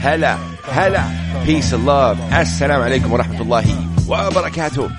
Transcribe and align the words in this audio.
هلا 0.00 0.36
هلا. 0.72 1.04
Peace 1.46 1.74
الله 1.74 2.40
السلام 2.40 2.82
عليكم 2.82 3.12
ورحمة 3.12 3.40
الله 3.40 3.64
وبركاته. 4.08 4.90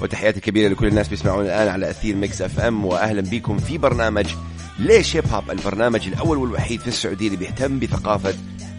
وتحياتي 0.00 0.40
كبيرة 0.40 0.68
لكل 0.68 0.86
الناس 0.86 1.08
بيسمعون 1.08 1.44
الآن 1.44 1.68
على 1.68 1.90
أثير 1.90 2.16
Mix 2.16 2.42
FM 2.42 2.84
وأهلا 2.84 3.20
بكم 3.20 3.58
في 3.58 3.78
برنامج 3.78 4.26
ليش 4.78 5.16
hip 5.16 5.24
hop 5.32 5.50
البرنامج 5.50 6.08
الأول 6.08 6.38
والوحيد 6.38 6.80
في 6.80 6.88
السعودية 6.88 7.26
اللي 7.26 7.36
بيهتم 7.36 7.78
بثقافة 7.78 8.34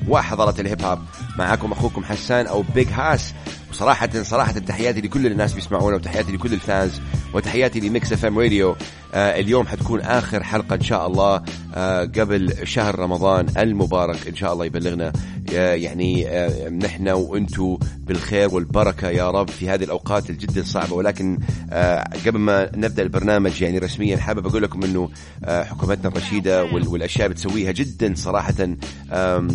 وحضارة 0.07 0.61
ال 0.61 0.66
hip 0.66 0.81
hop 0.81 0.99
معاكم 1.37 1.71
أخوكم 1.71 2.03
حسان 2.03 2.47
أو 2.47 2.63
Big 2.75 2.87
Hass 2.91 3.33
وصراحة 3.71 4.09
صراحة 4.23 4.51
تحياتي 4.51 5.01
لكل 5.01 5.25
الناس 5.25 5.53
بيسمعونا 5.53 5.95
وتحياتي 5.95 6.31
لكل 6.31 6.53
ال 6.53 6.63
fans 6.63 7.01
وتحياتي 7.33 7.79
ل 7.79 8.13
Mix 8.13 8.25
FM 8.25 8.39
Radio 8.39 8.75
آه 9.13 9.39
اليوم 9.39 9.67
حتكون 9.67 10.01
آخر 10.01 10.43
حلقة 10.43 10.75
إن 10.75 10.81
شاء 10.81 11.07
الله 11.07 11.41
آه 11.75 12.01
قبل 12.01 12.67
شهر 12.67 12.99
رمضان 12.99 13.47
المبارك 13.57 14.27
إن 14.27 14.35
شاء 14.35 14.53
الله 14.53 14.65
يبلغنا. 14.65 15.13
آه 15.53 15.73
يعني 15.73 16.29
آه 16.29 16.69
نحن 16.69 17.09
وأنتم 17.09 17.77
بالخير 17.97 18.55
والبركة 18.55 19.09
يا 19.09 19.31
رب 19.31 19.49
في 19.49 19.69
هذه 19.69 19.83
الأوقات 19.83 20.29
الجدا 20.29 20.63
صعبة. 20.63 20.93
ولكن 20.93 21.37
آه 21.71 22.09
قبل 22.25 22.39
ما 22.39 22.69
نبدأ 22.75 23.03
البرنامج 23.03 23.61
يعني 23.61 23.77
رسميا 23.77 24.17
حابب 24.17 24.47
أقول 24.47 24.63
لكم 24.63 24.83
أنه 24.83 25.09
آه 25.45 25.63
حكومتنا 25.63 26.07
الرشيدة 26.09 26.63
والأشياء 26.63 27.27
بتسويها 27.27 27.71
جدا 27.71 28.13
صراحة. 28.15 28.53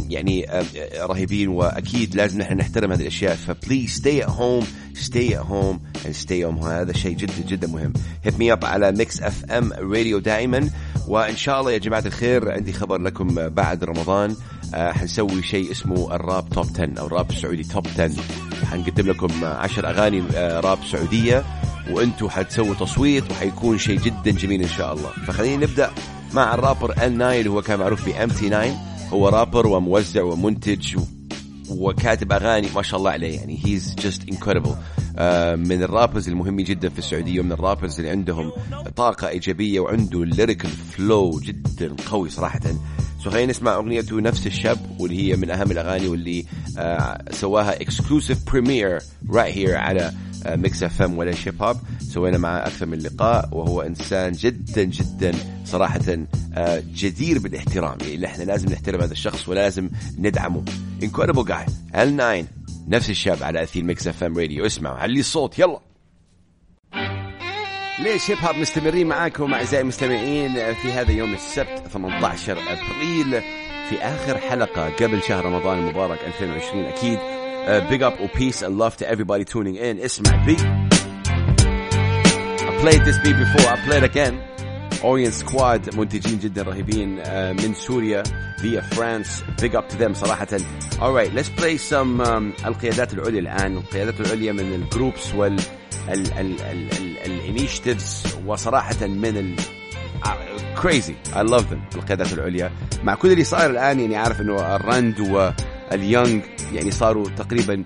يعني 0.08 0.33
آه 0.42 0.64
رهيبين 1.06 1.48
وأكيد 1.48 2.14
لازم 2.14 2.38
نحن 2.38 2.56
نحترم 2.56 2.92
هذه 2.92 3.00
الأشياء. 3.00 3.36
فبليز 3.36 4.02
stay 4.02 4.26
at 4.26 4.30
home 4.30 4.64
stay 4.94 5.34
at 5.34 5.44
home 5.52 5.78
and 6.04 6.14
stay 6.26 6.40
home. 6.42 6.64
هذا 6.64 6.92
شيء 6.92 7.16
جدا 7.16 7.32
جدا 7.48 7.66
مهم. 7.66 7.92
Hit 8.26 8.32
me 8.32 8.56
up 8.56 8.64
على 8.64 8.92
Mix 8.92 9.22
FM 9.22 9.72
Radio 9.72 10.18
دائما. 10.18 10.70
وإن 11.08 11.36
شاء 11.36 11.60
الله 11.60 11.72
يا 11.72 11.78
جماعة 11.78 12.02
الخير 12.06 12.52
عندي 12.52 12.72
خبر 12.72 13.00
لكم 13.00 13.48
بعد 13.48 13.84
رمضان. 13.84 14.36
آه 14.74 14.92
حنسوي 14.92 15.42
شيء 15.42 15.70
اسمه 15.70 16.14
الراب 16.14 16.50
top 16.50 16.66
10 16.74 17.00
أو 17.00 17.06
الراب 17.06 17.30
السعودي 17.30 17.62
top 17.62 17.86
10 17.98 18.10
حنقدم 18.70 19.06
لكم 19.06 19.44
10 19.44 19.88
أغاني 19.88 20.22
آه 20.34 20.60
راب 20.60 20.78
سعودية. 20.92 21.44
وأنتم 21.90 22.28
حتسووا 22.28 22.74
تصويت 22.74 23.30
وحيكون 23.30 23.78
شيء 23.78 23.98
جدا 23.98 24.30
جميل 24.30 24.62
إن 24.62 24.68
شاء 24.68 24.94
الله. 24.94 25.10
فخلينا 25.26 25.66
نبدأ 25.66 25.90
مع 26.32 26.54
الرابر 26.54 26.90
ال 26.90 27.18
9 27.18 27.32
اللي 27.32 27.50
هو 27.50 27.62
كان 27.62 27.78
معروف 27.78 28.08
ب 28.08 28.08
ام 28.08 28.28
تي 28.28 28.48
9 28.48 28.93
هو 29.14 29.28
رابر 29.28 29.66
وموزع 29.66 30.22
ومنتج 30.22 30.96
وكاتب 31.70 32.32
أغاني 32.32 32.68
ما 32.74 32.82
شاء 32.82 32.98
الله 32.98 33.10
عليه. 33.10 33.36
يعني 33.36 33.60
he's 33.64 33.94
just 33.94 34.28
incredible 34.28 34.74
من 35.68 35.82
ال 35.82 35.88
rappers 35.88 36.28
المهمين 36.28 36.64
جدا 36.64 36.88
في 36.88 36.98
السعودية 36.98 37.40
ومن 37.40 37.52
ال 37.52 37.58
rappers 37.58 37.98
اللي 37.98 38.10
عندهم 38.10 38.52
طاقة 38.96 39.28
إيجابية 39.28 39.80
وعنده 39.80 40.24
lyrical 40.24 40.70
flow 40.70 41.40
جدا 41.40 41.96
قوي 42.10 42.30
صراحة. 42.30 42.60
so 43.24 43.30
خلينا 43.30 43.50
نسمع 43.50 43.74
أغنيته 43.74 44.20
نفس 44.20 44.46
الشاب 44.46 44.78
واللي 44.98 45.32
هي 45.32 45.36
من 45.36 45.50
أهم 45.50 45.70
الأغاني 45.70 46.08
واللي 46.08 46.44
uh, 46.76 47.34
سواها 47.34 47.80
exclusive 47.80 48.50
premiere 48.50 48.98
right 49.30 49.56
here 49.56 49.76
على 49.76 50.12
Mix 50.46 50.82
FM 50.82 51.18
وليش 51.18 51.62
hip 51.62 51.69
hop 51.69 51.76
سوينا 52.00 52.38
معاه 52.38 52.66
أكثر 52.66 52.86
من 52.86 52.98
لقاء 52.98 53.48
وهو 53.52 53.82
إنسان 53.82 54.32
جدا 54.32 54.84
جدا 54.84 55.32
صراحة 55.64 56.00
جدير 56.94 57.38
بالاحترام. 57.38 57.98
يعني 58.08 58.26
إحنا 58.26 58.44
لازم 58.44 58.68
نحترم 58.68 59.00
هذا 59.00 59.12
الشخص 59.12 59.48
ولازم 59.48 59.90
ندعمه. 60.18 60.64
incredible 61.02 61.44
جاي 61.44 61.64
N9 61.94 62.44
نفس 62.88 63.10
الشاب 63.10 63.42
على 63.42 63.62
أثير 63.62 63.84
Mix 63.84 64.08
FM 64.08 64.38
Radio 64.38 64.66
اسمعوا 64.66 64.96
علي 64.96 65.20
الصوت 65.20 65.58
يلا. 65.58 65.80
ليش 67.98 68.30
Hip 68.30 68.38
Hop 68.38 68.56
مستمرين 68.56 69.06
معاكم 69.06 69.54
أعزائي 69.54 69.82
المستمعين 69.82 70.54
في 70.54 70.92
هذا 70.92 71.12
يوم 71.12 71.34
السبت 71.34 71.82
18 71.92 72.52
أبريل 72.52 73.40
في 73.90 73.98
آخر 73.98 74.38
حلقة 74.38 74.88
قبل 74.88 75.22
شهر 75.22 75.44
رمضان 75.44 75.78
المبارك 75.78 76.18
2020 76.26 76.84
أكيد. 76.84 77.18
Uh, 77.66 77.88
big 77.88 78.02
up 78.02 78.20
or 78.20 78.28
peace 78.28 78.62
and 78.62 78.78
love 78.78 78.96
to 78.96 79.08
everybody 79.08 79.44
tuning 79.44 79.76
in. 79.76 79.98
اسمع 80.00 80.44
beat 80.46 80.56
I 82.66 82.78
played 82.80 83.04
this 83.04 83.18
beat 83.18 83.36
before. 83.36 83.68
I 83.72 83.76
played 83.86 84.04
again. 84.04 84.40
Orient 85.02 85.34
Squad 85.34 85.96
منتجين 85.96 86.38
جدا 86.38 86.62
رهيبين 86.62 87.22
uh, 87.24 87.28
من 87.62 87.74
سوريا 87.74 88.22
via 88.60 88.82
France. 88.82 89.42
Big 89.60 89.74
up 89.74 89.88
to 89.88 89.96
them 89.96 90.14
صراحة 90.14 90.46
alright 91.00 91.32
let's 91.34 91.48
play 91.48 91.76
some 91.76 92.20
um, 92.20 92.66
القيادات 92.66 93.14
العليا 93.14 93.40
الآن 93.40 93.76
القيادات 93.76 94.20
العليا 94.20 94.52
من 94.52 94.72
ال 94.74 94.83
groups 94.83 95.34
وال 95.34 95.60
ال 96.08 96.32
ال 96.32 96.60
ال 96.60 96.92
ال 96.92 97.18
initiatives 97.26 98.36
وصراحة 98.46 99.06
من 99.06 99.36
ال 99.36 99.56
crazy 100.82 101.14
I 101.36 101.42
love 101.42 101.72
them 101.72 101.80
القيادات 101.94 102.32
العليا 102.32 102.70
مع 103.02 103.14
كل 103.14 103.32
اللي 103.32 103.44
صاير 103.44 103.70
الآن 103.70 104.00
يعني 104.00 104.16
عارف 104.16 104.40
إنه 104.40 104.76
الرند 104.76 105.20
واليونج 105.94 106.42
يعني 106.72 106.90
صاروا 106.90 107.28
تقريبا 107.28 107.84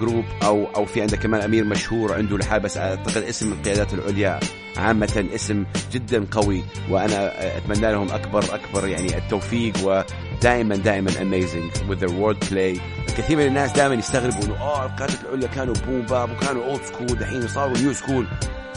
group 0.00 0.24
أو 0.42 0.66
أو 0.76 0.84
في 0.86 1.00
عندك 1.00 1.18
كمان 1.18 1.40
أمير 1.40 1.64
مشهور 1.64 2.14
عنده 2.14 2.38
لحال 2.38 2.60
بس 2.60 2.76
اعتقد 2.78 3.22
اسم 3.22 3.52
القيادات 3.52 3.94
العليا 3.94 4.40
عامة 4.76 5.26
اسم 5.34 5.64
جدا 5.92 6.26
قوي 6.30 6.62
وأنا 6.90 7.32
أتمنى 7.56 7.92
لهم 7.92 8.10
أكبر 8.10 8.44
أكبر 8.54 8.88
يعني 8.88 9.18
التوفيق 9.18 9.74
ودائما 9.84 10.76
دائما 10.76 11.10
amazing 11.10 11.88
with 11.90 11.98
their 12.00 12.12
word 12.12 12.48
play 12.50 12.80
كثير 13.16 13.36
من 13.36 13.46
الناس 13.46 13.72
دائما 13.72 13.94
يستغربوا 13.94 14.44
إنه 14.44 14.54
آه 14.54 14.86
القيادات 14.86 15.16
العليا 15.24 15.48
كانوا 15.48 15.74
boom 15.86 16.02
bap 16.02 16.30
وكانوا 16.30 16.64
old 16.64 16.82
school 16.82 17.06
دحين 17.18 17.48
صاروا 17.48 17.78
new 17.78 17.92
school 17.92 18.26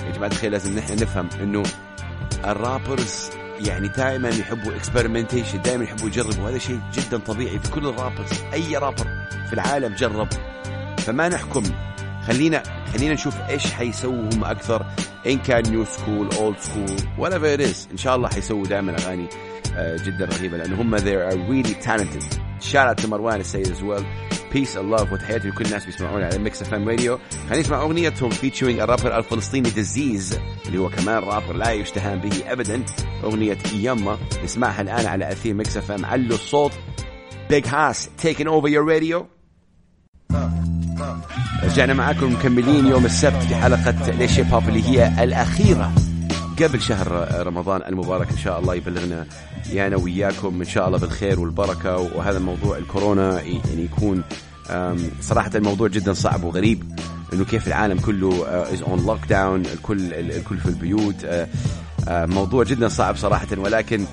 يا 0.05 0.11
جماعة 0.11 0.29
الخير 0.31 0.51
لازم 0.51 0.77
نحن 0.77 0.93
نفهم 0.93 1.29
إنه 1.41 1.63
ال 2.45 2.56
rappers 2.56 3.29
يعني 3.65 3.87
دائما 3.87 4.29
يحبوا 4.29 4.75
experimentation 4.75 5.61
دائما 5.61 5.83
يحبوا 5.83 6.07
يجربوا 6.07 6.49
هذا 6.49 6.57
شيء 6.57 6.79
جدا 6.93 7.17
طبيعي 7.17 7.59
في 7.59 7.71
كل 7.71 7.87
ال 7.87 7.92
rappers 7.93 8.29
أي 8.53 8.77
رابر 8.77 9.07
في 9.47 9.53
العالم 9.53 9.95
جرب. 9.95 10.27
فما 10.97 11.29
نحكم 11.29 11.63
خلينا 12.27 12.63
خلينا 12.93 13.13
نشوف 13.13 13.35
إيش 13.49 13.73
حيسووا 13.73 14.29
هم 14.33 14.43
أكثر 14.43 14.85
إن 15.27 15.37
كان 15.37 15.63
new 15.71 15.85
school 15.85 16.29
old 16.39 16.57
school 16.59 16.97
whatever 17.17 17.35
it 17.35 17.63
is 17.63 17.87
إن 17.91 17.97
شاء 17.97 18.15
الله 18.15 18.29
حيسووا 18.29 18.65
دائما 18.65 18.95
أغاني 18.99 19.29
جدا 19.77 20.25
رهيبة 20.25 20.57
لأن 20.57 20.73
هم 20.73 20.97
really 20.97 21.73
talented. 21.73 22.23
Shout 22.59 22.87
out 22.89 22.97
to 22.97 23.07
مروان 23.07 23.39
السيد 23.39 23.67
as 23.67 23.81
well. 23.81 24.36
And 24.53 24.99
love 24.99 25.11
وتحياتي 25.11 25.47
لكل 25.47 25.65
الناس 25.65 25.85
بيسمعونا 25.85 26.25
على 26.25 26.37
Mix 26.37 26.61
FM 26.61 26.89
Radio 26.89 27.19
خلينا 27.49 27.63
نسمع 27.63 27.81
أغنيتهم 27.81 28.29
featuring 28.29 28.79
ال 28.79 28.85
rapper 28.85 29.17
الفلسطيني 29.17 29.69
دزيز 29.69 30.39
اللي 30.67 30.77
هو 30.77 30.89
كمان 30.89 31.23
رابر 31.23 31.53
لا 31.53 31.71
يستهان 31.71 32.19
به 32.19 32.51
ابدا. 32.51 32.83
أغنية 33.23 33.57
يما 33.73 34.17
نسمعها 34.43 34.81
الآن 34.81 35.05
على 35.05 35.31
أثير 35.31 35.53
Mix 35.53 35.77
FM 35.77 36.05
علوا 36.05 36.35
الصوت. 36.35 36.71
بيج 37.49 37.67
هاس 37.67 38.09
taking 38.23 38.47
over 38.47 38.67
your 38.67 38.85
radio. 38.89 39.25
رجعنا 41.63 41.93
معاكم 41.93 42.33
مكملين 42.33 42.87
يوم 42.87 43.05
السبت 43.05 43.43
في 43.43 43.55
حلقة 43.55 44.11
ليش 44.11 44.39
هيب 44.39 44.53
هوب 44.53 44.69
اللي 44.69 44.83
هي 44.83 45.23
الأخيرة. 45.23 45.91
قبل 46.61 46.81
شهر 46.81 47.27
رمضان 47.47 47.81
المبارك 47.87 48.31
إن 48.31 48.37
شاء 48.37 48.59
الله 48.59 48.75
يبلغنا 48.75 49.27
يانا 49.71 49.95
وياكم 49.97 50.59
إن 50.61 50.67
شاء 50.67 50.87
الله 50.87 50.97
بالخير 50.97 51.39
والبركة 51.39 51.97
وهذا 51.97 52.37
الموضوع 52.37 52.77
الكورونا 52.77 53.41
يعني 53.41 53.83
يكون 53.83 54.23
صراحة 55.21 55.51
الموضوع 55.55 55.87
جدا 55.87 56.13
صعب 56.13 56.43
وغريب 56.43 56.83
إنه 57.33 57.45
كيف 57.45 57.67
العالم 57.67 57.99
كله 57.99 58.31
is 58.75 58.79
on 58.79 58.99
lockdown 59.07 59.67
الكل 59.73 60.13
الكل 60.13 60.57
في 60.57 60.65
البيوت 60.65 61.25
موضوع 62.09 62.63
جدا 62.63 62.87
صعب 62.87 63.15
صراحة 63.15 63.47
ولكن 63.57 64.05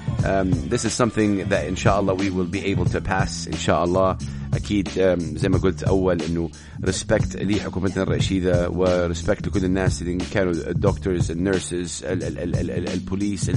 this 0.70 0.84
is 0.84 0.92
something 1.04 1.48
that 1.50 1.68
إن 1.68 1.76
شاء 1.76 2.00
الله 2.00 2.16
we 2.16 2.30
will 2.30 2.56
be 2.56 2.64
able 2.76 2.88
to 2.92 3.00
pass 3.00 3.48
إن 3.52 3.58
شاء 3.58 3.84
الله. 3.84 4.16
أكيد 4.54 4.88
زي 5.36 5.48
ما 5.48 5.58
قلت 5.58 5.82
أول 5.82 6.22
إنه 6.22 6.50
respect 6.84 7.36
لحكومتنا 7.36 8.02
الرشيدة 8.02 8.70
و 8.70 8.80
respect 8.80 9.46
لكل 9.46 9.64
الناس 9.64 10.02
اللي 10.02 10.18
كانوا 10.32 10.52
ال 10.52 10.62
doctors 10.62 11.30
ال 11.30 11.41
nurses 11.41 12.04
ال 12.04 12.25
police 12.25 13.50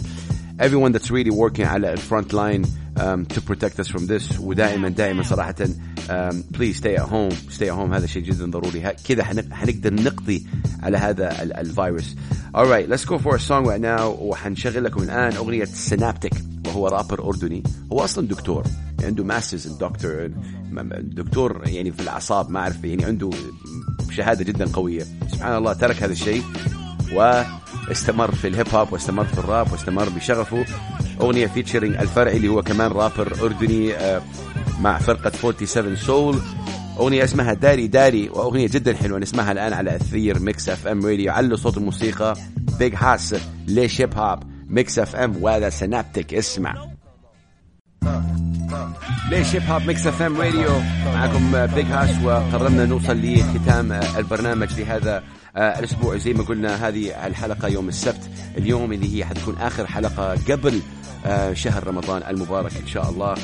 everyone 0.60 0.92
that's 0.92 1.12
really 1.12 1.30
working 1.30 1.62
على 1.62 1.94
ال 1.94 2.00
front 2.00 2.34
line 2.34 2.66
um, 2.98 3.26
to 3.26 3.42
protect 3.42 3.80
us 3.80 3.88
from 3.88 4.08
this. 4.08 4.40
ودائما 4.40 4.90
دائما 4.90 5.24
صراحة 5.24 5.56
um, 5.56 6.44
please 6.54 6.78
stay 6.78 6.96
at 6.96 7.08
home. 7.10 7.32
stay 7.50 7.68
at 7.68 7.76
home 7.76 7.94
هذا 7.94 8.06
شيء 8.06 8.24
جدا 8.24 8.52
ضروري. 8.52 8.96
كذا 9.08 9.24
حنقدر 9.52 9.94
نقضي 9.94 10.46
على 10.84 10.98
هذا 10.98 11.44
الفيروس. 11.44 12.16
Alright 12.56 12.90
let's 12.90 13.06
go 13.06 13.18
for 13.18 13.36
a 13.36 13.40
song 13.40 13.66
right 13.68 13.82
now. 13.82 14.04
وحنشغل 14.04 14.84
لكم 14.84 15.04
الآن 15.04 15.36
أغنية 15.36 15.66
Synaptik 15.66 16.34
وهو 16.68 16.88
رابر 16.88 17.28
أردني. 17.28 17.64
هو 17.92 18.04
أصلا 18.04 18.28
دكتور. 18.28 18.64
عنده 19.04 19.24
master's 19.24 19.68
دكتور 19.68 20.32
دكتور 21.02 21.62
يعني 21.66 21.92
في 21.92 22.00
الأعصاب 22.00 22.52
ما 22.52 22.60
أعرف 22.60 22.84
يعني 22.84 23.06
عنده 23.06 23.30
شهادة 24.12 24.44
جدا 24.44 24.66
قوية. 24.74 25.04
سبحان 25.32 25.58
الله 25.58 25.74
ترك 25.74 26.04
هذا 26.04 26.12
الشيء 26.12 26.44
واستمر 27.14 28.36
في 28.36 28.48
ال 28.48 28.53
hip 28.53 28.68
hop 28.76 28.94
واستمر 28.94 29.26
في 29.26 29.38
الراب 29.38 29.72
واستمر 29.72 30.10
بشغفه. 30.10 30.66
أغنية 31.22 31.48
featuring 31.48 31.96
الفرعي 31.96 32.38
اللي 32.38 32.48
هو 32.48 32.62
كمان 32.62 32.92
رابر 32.92 33.44
أردني 33.44 33.94
مع 34.80 34.98
فرقة 34.98 35.32
47 35.32 35.96
Soul 35.96 36.40
أغنية 37.00 37.24
اسمها 37.24 37.54
داري 37.54 37.88
داري 37.88 38.30
وأغنية 38.30 38.68
جدا 38.68 38.96
حلوة 38.96 39.20
نسمعها 39.20 39.52
الآن 39.52 39.74
على 39.74 39.96
اثير 39.96 40.40
Mix 40.40 40.70
FM 40.70 41.06
Radio 41.06 41.32
علوا 41.32 41.58
صوت 41.58 41.78
الموسيقى. 41.78 42.36
Big 42.80 42.94
Hass 42.96 43.36
ليش 43.68 44.02
Hip 44.02 44.18
Hop 44.18 44.40
Mix 44.68 45.00
FM 45.00 45.44
وهذا 45.44 45.70
Synaptik 45.70 46.34
اسمع. 46.34 46.88
ليش 49.30 49.56
Hip 49.56 49.64
Hop 49.70 49.82
Mix 49.82 50.08
FM 50.08 50.42
Radio 50.42 50.80
معكم 51.06 51.66
Big 51.66 51.86
Hass 51.86 52.10
وقررنا 52.24 52.86
نوصل 52.86 53.18
لختام 53.22 53.92
البرنامج 53.92 54.80
لهذا 54.80 55.24
الأسبوع. 55.58 56.18
زي 56.18 56.34
ما 56.34 56.44
قلنا 56.44 56.88
هذه 56.88 57.28
الحلقة 57.28 57.68
يوم 57.68 57.90
السبت. 57.90 58.30
اليوم 58.58 58.94
اللي 58.94 59.18
هي 59.18 59.26
حتكون 59.26 59.58
آخر 59.58 59.88
حلقة 59.88 60.36
قبل 60.52 60.82
شهر 61.54 61.88
رمضان 61.88 62.22
المبارك 62.30 62.72
إن 62.82 62.88
شاء 62.88 63.10
الله. 63.10 63.36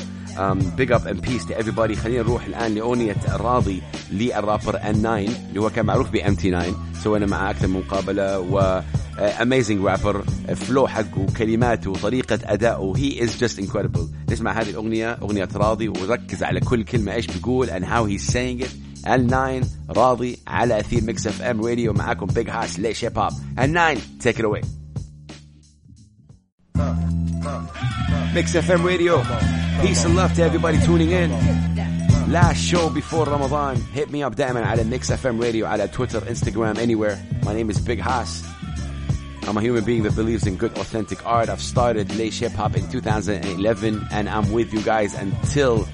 Big 0.76 0.92
up 0.92 1.06
and 1.06 1.20
peace 1.20 1.46
to 1.46 1.54
everybody. 1.54 1.92
خلينا 1.96 2.22
نروح 2.22 2.44
الآن 2.44 2.74
لأغنية 2.74 3.16
راضي 3.28 3.82
لل 4.12 4.80
rapper 4.88 5.02
N9 5.02 5.18
اللي 5.18 5.60
هو 5.60 5.70
كان 5.70 5.86
معروف 5.86 6.10
ب 6.10 6.34
MT9 6.34 6.66
سوينا 7.04 7.26
معاه 7.26 7.50
أكثر 7.50 7.66
من 7.66 7.80
مقابلة 7.80 8.38
و 8.40 8.80
amazing 9.18 9.80
rapper 9.80 10.24
flow 10.56 10.86
حقه. 10.86 11.18
وكلماته 11.18 11.90
وطريقه 11.90 12.38
ادائه 12.44 12.92
he 12.96 13.24
is 13.24 13.38
just 13.38 13.58
incredible 13.58 14.08
نسمع 14.30 14.60
هذه 14.60 14.70
الأغنية. 14.70 15.12
أغنية 15.12 15.48
راضي. 15.54 15.88
وركز 15.88 16.42
على 16.42 16.60
كل 16.60 16.84
كلمة. 16.84 17.14
إيش 17.14 17.26
بيقول 17.26 17.70
and 17.70 17.84
how 17.84 18.04
he's 18.04 18.32
saying 18.32 18.66
it. 18.66 18.70
N9 19.08 19.62
راضي 19.90 20.38
على 20.46 20.80
أثير 20.80 21.04
Mix 21.04 21.26
FM 21.26 21.64
Radio 21.64 21.92
معاكم 21.92 22.26
Big 22.26 22.50
Hass 22.50 22.78
ليش 22.78 23.04
Hip 23.04 23.18
Hop 23.18 23.32
N9 23.58 23.72
take 23.72 24.38
it 24.38 24.44
away 24.44 24.60
Mix 28.34 28.46
FM 28.68 28.82
Radio. 28.92 29.14
Peace 29.82 30.04
and 30.06 30.16
love 30.16 30.32
to 30.34 30.42
everybody 30.42 30.78
tuning 30.86 31.12
in. 31.22 31.30
Last 32.38 32.60
show 32.70 32.88
before 32.88 33.26
Ramadan. 33.26 33.76
Hit 33.94 34.10
me 34.10 34.24
up 34.24 34.34
دائما 34.34 34.60
على 34.66 34.84
Mix 34.84 35.10
FM 35.10 35.38
Radio. 35.40 35.64
على 35.66 35.88
Twitter, 35.88 36.20
Instagram, 36.20 36.76
anywhere. 36.78 37.16
My 37.44 37.54
name 37.54 37.70
is 37.70 37.78
Big 37.78 38.00
Haas. 38.00 38.53
I'm 39.47 39.57
a 39.57 39.61
human 39.61 39.83
being 39.83 40.03
that 40.03 40.15
believes 40.15 40.45
in 40.45 40.57
good, 40.57 40.77
authentic 40.77 41.25
art. 41.25 41.49
I've 41.49 41.61
started 41.61 42.13
Leish 42.15 42.39
Hip 42.39 42.51
Hop 42.53 42.75
in 42.75 42.87
2011 42.89 44.07
and 44.11 44.29
I'm 44.29 44.51
with 44.51 44.73
you 44.73 44.81
guys 44.81 45.15
until 45.15 45.87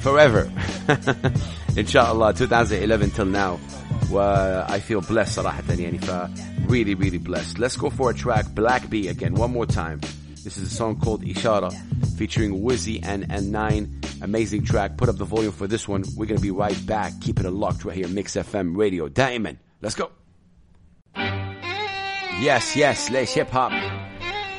forever. 0.00 0.50
Inshallah, 1.76 2.34
2011 2.34 3.10
till 3.10 3.26
now. 3.26 3.60
Well, 4.10 4.66
I 4.68 4.80
feel 4.80 5.00
blessed 5.00 5.38
صراحة 5.38 5.62
يعني 5.68 5.98
ف 5.98 6.70
really 6.70 6.94
really 6.94 7.18
blessed. 7.18 7.58
Let's 7.58 7.76
go 7.76 7.90
for 7.90 8.10
a 8.10 8.14
track 8.14 8.46
Black 8.54 8.88
B 8.90 9.08
again 9.08 9.34
one 9.34 9.52
more 9.52 9.66
time. 9.66 10.00
This 10.44 10.58
is 10.58 10.72
a 10.72 10.74
song 10.74 11.00
called 11.00 11.24
Ishara 11.24 11.72
featuring 12.18 12.62
Wizzy 12.62 13.00
and 13.02 13.26
N9. 13.28 14.22
Amazing 14.22 14.64
track. 14.64 14.96
Put 14.98 15.08
up 15.08 15.16
the 15.16 15.24
volume 15.24 15.52
for 15.52 15.66
this 15.66 15.88
one. 15.88 16.04
We're 16.16 16.26
going 16.26 16.36
to 16.36 16.42
be 16.42 16.50
right 16.50 16.86
back. 16.86 17.12
Keep 17.22 17.40
it 17.40 17.50
locked 17.50 17.84
right 17.86 17.96
here. 17.96 18.08
Mix 18.08 18.34
FM 18.36 18.76
Radio. 18.76 19.08
Diamond. 19.08 19.58
Let's 19.80 19.94
go. 19.94 20.10
Yes, 22.41 22.75
yes. 22.75 23.11
هيب 23.37 23.47
هوب. 23.53 23.71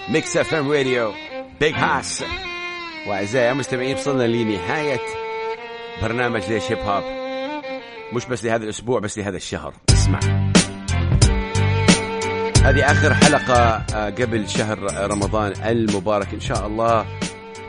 Mix 0.08 0.36
FM 0.36 0.68
Radio. 0.68 1.14
Big 1.60 1.74
Hass. 1.74 2.22
وأعزائي 3.08 3.50
المستمعين 3.50 3.96
وصلنا 3.96 4.22
لنهاية 4.26 5.00
برنامج 6.02 6.42
ليش 6.48 6.72
هيب 6.72 6.78
هوب. 6.78 7.04
مش 8.12 8.26
بس 8.26 8.44
لهذا 8.44 8.64
الأسبوع 8.64 9.00
بس 9.00 9.18
لهذا 9.18 9.36
الشهر. 9.36 9.74
اسمع. 9.90 10.20
هذه 12.64 12.90
آخر 12.92 13.14
حلقة 13.14 13.76
قبل 14.08 14.48
شهر 14.48 14.78
رمضان 15.10 15.52
المبارك 15.64 16.34
إن 16.34 16.40
شاء 16.40 16.66
الله 16.66 17.06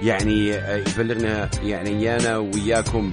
يعني 0.01 0.47
يبلغنا 0.87 1.49
يعني 1.63 1.89
إيانا 1.89 2.37
وإياكم 2.37 3.11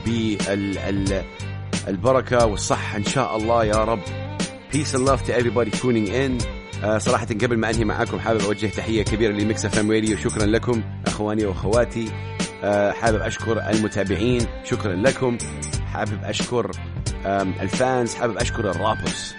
بالبركة 1.86 2.46
والصحة 2.46 2.96
إن 2.96 3.04
شاء 3.04 3.36
الله 3.36 3.64
يا 3.64 3.84
رب 3.84 4.00
Peace 4.72 4.94
and 4.94 5.04
love 5.06 5.22
to 5.24 5.32
everybody 5.34 5.70
tuning 5.70 6.08
in 6.08 6.57
صراحة 6.98 7.26
قبل 7.26 7.56
ما 7.56 7.70
أنهي 7.70 7.84
معاكم 7.84 8.18
حابب 8.18 8.40
أوجه 8.40 8.66
تحية 8.66 9.02
كبيرة 9.02 9.32
ل 9.32 9.64
Mix 9.64 9.78
FM 9.78 9.90
Radio. 9.90 10.16
شكرا 10.16 10.46
لكم 10.46 10.82
أخواني 11.06 11.46
وأخواتي. 11.46 12.12
حابب 13.00 13.20
أشكر 13.20 13.70
المتابعين. 13.70 14.46
شكرا 14.64 14.92
لكم. 14.92 15.38
حابب 15.86 16.24
أشكر 16.24 16.70
ال 17.60 17.69
fans. 17.69 18.14
حابب 18.14 18.36
أشكر 18.36 18.70
ال 18.70 18.77
rappers. 18.77 19.34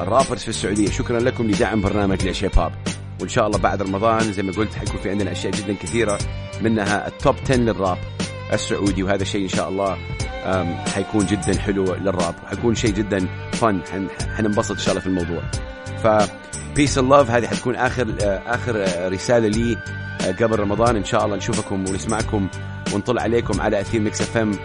ال 0.00 0.05
rappers 0.05 0.42
في 0.42 0.48
السعودية. 0.48 0.90
شكرا 0.90 1.20
لكم 1.20 1.50
لدعم 1.50 1.80
برنامج 1.80 2.44
Hop 2.56 2.72
وإن 3.20 3.28
شاء 3.28 3.46
الله 3.46 3.58
بعد 3.58 3.82
رمضان 3.82 4.32
زي 4.32 4.42
ما 4.42 4.52
قلت 4.52 4.74
حيكون 4.74 5.00
في 5.00 5.10
عندنا 5.10 5.32
أشياء 5.32 5.52
جدا 5.52 5.74
كثيرة 5.74 6.18
منها 6.62 7.08
ال 7.08 7.14
top 7.14 7.34
10 7.44 7.56
للراب 7.56 7.98
السعودي. 8.52 9.02
وهذا 9.02 9.22
الشيء 9.22 9.42
إن 9.42 9.48
شاء 9.48 9.68
الله 9.68 9.98
حيكون 10.94 11.26
جدا 11.26 11.58
حلو 11.58 11.94
للراب. 11.94 12.34
وحيكون 12.44 12.74
شيء 12.74 12.90
جدا 12.90 13.26
fun 13.52 13.80
حننبسط 14.36 14.70
إن 14.70 14.78
شاء 14.78 14.90
الله 14.90 15.00
في 15.00 15.06
الموضوع. 15.06 15.42
ف 16.04 16.30
peace 16.76 16.98
and 16.98 17.10
love 17.10 17.30
هذه 17.30 17.46
حتكون 17.46 17.74
آخر 17.74 18.06
آخر 18.46 18.86
رسالة 19.12 19.48
لي 19.48 19.76
قبل 20.40 20.60
رمضان. 20.60 20.96
إن 20.96 21.04
شاء 21.04 21.24
الله 21.24 21.36
نشوفكم 21.36 21.80
ونسمعكم 21.88 22.48
ونطلع 22.94 23.22
عليكم 23.22 23.60
على 23.60 23.80
أثير 23.80 24.00
Mix 24.00 24.20
FM 24.20 24.58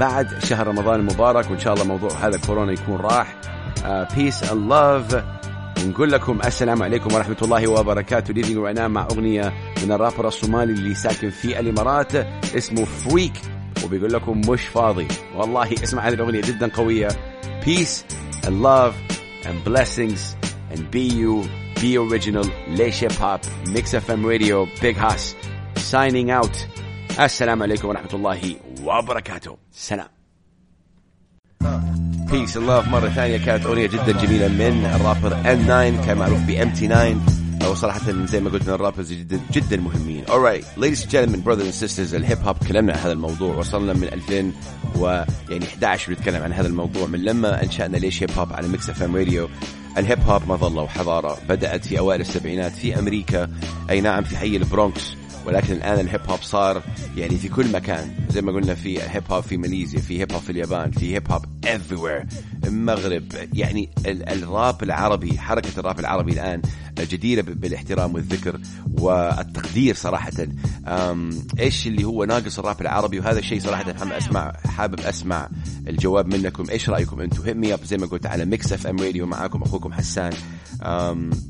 بعد 0.00 0.44
شهر 0.44 0.66
رمضان 0.66 1.00
المبارك. 1.00 1.50
وإن 1.50 1.58
شاء 1.58 1.74
الله 1.74 1.84
موضوع 1.84 2.10
هذا 2.10 2.38
كورونا 2.46 2.72
يكون 2.72 2.96
راح. 2.96 3.36
Peace 4.16 4.42
and 4.52 4.72
love 4.72 5.24
ونقول 5.84 6.12
لكم 6.12 6.38
السلام 6.44 6.82
عليكم 6.82 7.14
ورحمة 7.14 7.36
الله 7.42 7.68
وبركاته. 7.68 8.34
leaving 8.34 8.58
you 8.58 8.74
now 8.74 8.90
مع 8.90 9.08
أغنية 9.12 9.52
من 9.84 9.92
الرابر 9.92 10.28
الصومالي 10.28 10.72
اللي 10.72 10.94
ساكن 10.94 11.30
في 11.30 11.60
الإمارات 11.60 12.14
اسمه 12.56 12.84
Freek 12.84 13.32
وبيقول 13.84 14.12
لكم 14.12 14.40
مش 14.40 14.66
فاضي. 14.66 15.08
والله 15.36 15.72
اسمع 15.72 16.08
هذه 16.08 16.14
الأغنية 16.14 16.40
جدا 16.40 16.70
قوية. 16.74 17.08
Peace 17.64 18.04
and 18.46 18.62
love 18.62 18.94
and 19.44 19.68
blessings 19.68 20.37
and 20.78 20.90
be 20.90 21.08
you, 21.08 21.48
be 21.80 21.96
Original, 21.96 22.46
ليش 22.68 23.04
Hip 23.04 23.12
Hop, 23.20 23.40
Mix 23.66 23.94
FM 23.94 24.26
Radio, 24.26 24.66
Big 24.82 24.96
Hass, 24.98 25.36
signing 25.92 26.42
out. 26.42 26.56
السلام 27.20 27.62
عليكم 27.62 27.88
ورحمة 27.88 28.14
الله 28.14 28.56
وبركاته. 28.84 29.56
سلام. 29.72 30.08
Peace 32.30 32.56
love 32.56 32.88
مرة 32.88 33.08
ثانية 33.08 33.36
كانت 33.36 33.66
أغنية 33.66 33.86
جدا 33.86 34.12
جميلة 34.12 34.48
من 34.48 34.84
ال 34.84 34.91
rapper 34.91 35.30
N9 35.30 36.06
كان 36.06 36.18
معروف 36.18 36.38
ب 36.40 36.50
MT9 36.50 37.37
أو 37.64 37.74
صراحة 37.74 38.00
زي 38.26 38.40
ما 38.40 38.50
قلت 38.50 38.68
ال 38.68 38.74
rappers 38.74 39.12
جدا 39.12 39.40
جدا 39.52 39.76
مهمين. 39.76 40.24
Alright 40.24 40.64
ladies 40.80 41.02
and 41.02 41.10
gentlemen 41.10 41.40
brothers 41.40 41.66
and 41.66 41.74
sisters 41.74 42.14
ال 42.14 42.20
hip 42.20 42.38
hop 42.38 42.58
تكلمنا 42.58 42.92
عن 42.92 42.98
هذا 42.98 43.12
الموضوع. 43.12 43.56
وصلنا 43.56 43.92
من 43.92 44.04
2000 44.04 44.52
و 44.96 45.24
يعني 45.50 45.64
11 45.64 46.14
بنتكلم 46.14 46.42
عن 46.42 46.52
هذا 46.52 46.66
الموضوع 46.66 47.06
من 47.06 47.22
لما 47.24 47.62
أنشأنا 47.62 47.96
ليش 47.96 48.22
Hip 48.22 48.30
Hop 48.30 48.52
على 48.52 48.68
Mix 48.68 48.90
FM 48.90 49.16
Radio 49.16 49.48
ال 49.98 50.04
hip 50.04 50.20
hop 50.20 50.42
مظلة 50.48 50.82
وحضاره. 50.82 51.38
بدأت 51.48 51.84
في 51.84 51.98
أوائل 51.98 52.20
السبعينات 52.20 52.72
في 52.72 52.98
أمريكا. 52.98 53.50
أي 53.90 54.00
نعم 54.00 54.24
في 54.24 54.36
حي 54.36 54.56
البرونكس. 54.56 55.14
ولكن 55.46 55.72
الآن 55.72 56.00
ال 56.00 56.05
hip 56.05 56.20
hop 56.28 56.42
صار 56.42 56.82
يعني 57.16 57.36
في 57.36 57.48
كل 57.48 57.72
مكان. 57.72 58.10
زي 58.30 58.42
ما 58.42 58.52
قلنا 58.52 58.74
في 58.74 59.02
hip 59.02 59.22
hop 59.30 59.42
في 59.42 59.56
ماليزيا 59.56 60.00
في 60.00 60.20
hip 60.20 60.32
hop 60.32 60.42
في 60.42 60.50
اليابان 60.50 60.90
في 60.90 61.14
hip 61.14 61.32
hop 61.32 61.44
everywhere. 61.66 62.34
المغرب 62.66 63.24
يعني 63.52 63.90
الراب 64.06 64.82
العربي 64.82 65.38
حركة 65.38 65.80
الراب 65.80 66.00
العربي 66.00 66.32
الآن 66.32 66.62
جديرة 66.98 67.42
بالاحترام 67.42 68.14
والذكر 68.14 68.60
والتقدير 68.98 69.94
صراحة. 69.94 70.32
إيش 71.58 71.86
اللي 71.86 72.04
هو 72.04 72.24
ناقص 72.24 72.58
الراب 72.58 72.80
العربي؟ 72.80 73.20
وهذا 73.20 73.38
الشيء 73.38 73.60
صراحة 73.60 73.92
حابب 73.94 74.12
أسمع 74.12 74.52
حابب 74.66 75.00
أسمع 75.00 75.48
الجواب 75.88 76.34
منكم. 76.34 76.70
إيش 76.70 76.90
رأيكم 76.90 77.20
أنتم؟ 77.20 77.42
hit 77.42 77.56
me 77.56 77.74
up 77.74 77.84
زي 77.84 77.96
ما 77.96 78.06
قلت 78.06 78.26
على 78.26 78.44
ميكس 78.44 78.72
اف 78.72 78.86
ام 78.86 79.00
راديو 79.00 79.26
معاكم 79.26 79.62
أخوكم 79.62 79.92
حسان. 79.92 80.32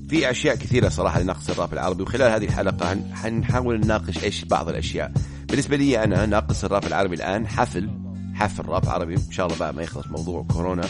في 0.09 0.31
أشياء 0.31 0.57
كثيرة 0.57 0.89
صراحة 0.89 1.21
لنقص 1.21 1.51
الراب 1.51 1.73
العربي 1.73 2.03
وخلال 2.03 2.33
هذه 2.33 2.45
الحلقة 2.45 2.97
حنحاول 3.15 3.81
نناقش 3.81 4.25
إيش 4.25 4.45
بعض 4.45 4.69
الأشياء. 4.69 5.13
بالنسبة 5.49 5.77
لي 5.77 6.05
أنا 6.05 6.27
ناقص 6.27 6.65
الراب 6.65 6.87
العربي 6.87 7.15
الآن 7.15 7.47
حفل 7.49 7.91
حفل 8.35 8.65
راب 8.67 8.89
عربي. 8.89 9.15
إن 9.15 9.31
شاء 9.31 9.47
الله 9.47 9.59
بقى 9.59 9.75
ما 9.75 9.83
يخلص 9.83 10.07
موضوع 10.07 10.47
كورونا. 10.53 10.85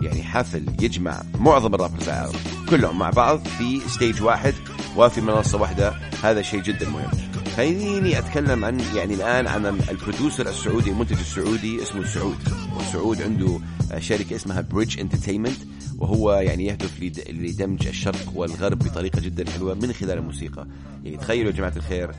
يعني 0.00 0.22
حفل 0.22 0.66
يجمع 0.80 1.22
معظم 1.38 1.74
ال 1.74 1.78
rappers 1.78 2.08
العرب 2.08 2.34
كلهم 2.70 2.98
مع 2.98 3.10
بعض 3.10 3.46
في 3.46 3.80
stage 3.88 4.22
واحد 4.22 4.54
وفي 4.96 5.20
منصة 5.20 5.60
واحدة. 5.60 5.94
هذا 6.22 6.42
شيء 6.42 6.62
جدا 6.62 6.88
مهم. 6.88 7.10
خليني 7.56 8.18
أتكلم 8.18 8.64
عن 8.64 8.80
يعني 8.94 9.14
الآن 9.14 9.46
عن 9.46 9.66
ال 9.66 9.75
producer 9.75 10.48
السعودي 10.48 10.90
المنتج 10.90 11.18
السعودي 11.18 11.82
اسمه 11.82 12.04
سعود. 12.04 12.38
وسعود 12.76 13.22
عنده 13.22 13.60
شركة 13.98 14.36
اسمها 14.36 14.60
Bridge 14.60 15.00
Entertainment 15.00 15.58
وهو 16.00 16.32
يعني 16.32 16.66
يهدف 16.66 17.02
لدمج 17.30 17.86
الشرق 17.86 18.32
والغرب 18.34 18.78
بطريقة 18.78 19.20
جدا 19.20 19.50
حلوة 19.50 19.74
من 19.74 19.92
خلال 19.92 20.18
الموسيقى. 20.18 20.66
يعني 21.04 21.16
تخيلوا 21.16 21.50
يا 21.50 21.56
جماعة 21.56 21.72
الخير 21.76 22.10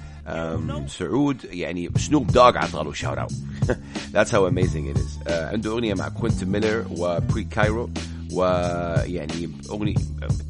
سعود 0.87 1.37
يعني 1.43 1.89
Snoop 1.97 2.27
Dogg 2.27 2.57
عطى 2.57 2.83
له 2.83 2.93
shout 2.93 3.17
out 3.17 3.31
That's 4.13 4.31
how 4.31 4.45
amazing 4.45 4.87
it 4.87 4.97
is. 4.97 5.27
Uh, 5.27 5.31
عنده 5.31 5.71
أغنية 5.71 5.93
مع 5.93 6.09
كوينت 6.09 6.43
ميلر 6.43 6.85
وبري 6.97 7.43
كايرو 7.43 7.89
ويعني 8.33 9.49
أغنية 9.69 9.95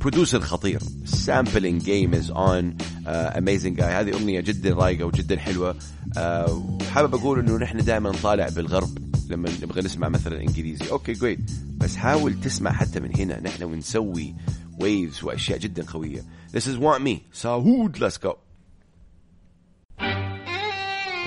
producer 0.02 0.40
خطير. 0.40 0.80
sampling 1.06 1.84
game 1.84 2.14
is 2.14 2.32
on 2.32 2.78
amazing 3.08 3.78
جاي 3.78 3.88
هذه 3.88 4.14
أغنية 4.14 4.40
جدا 4.40 4.74
رايقة 4.74 5.06
وجدا 5.06 5.40
حلوة. 5.40 5.76
uh, 6.16 6.84
حابب 6.84 7.16
أقول 7.16 7.40
إنه 7.40 7.58
نحن 7.58 7.78
دائما 7.78 8.12
طالع 8.24 8.50
بالغرب. 8.50 9.11
لما 9.32 9.50
نبغى 9.62 9.82
نسمع 9.82 10.10
مثلا 10.10 10.42
إنجليزي. 10.42 10.92
okay 10.92 11.14
great 11.14 11.40
بس 11.78 11.96
حاول 11.96 12.42
تسمع 12.42 12.72
حتى 12.72 13.00
من 13.00 13.16
هنا. 13.16 13.40
نحن 13.40 13.64
ونسوي 13.64 14.36
waves 14.80 15.24
وأشياء 15.24 15.58
جدا 15.58 15.86
قوية. 15.86 16.22
This 16.54 16.64
is 16.68 16.78
Want 16.80 17.02
Me. 17.02 17.18
سعود 17.34 17.98
let's 17.98 18.18
go. 18.28 18.36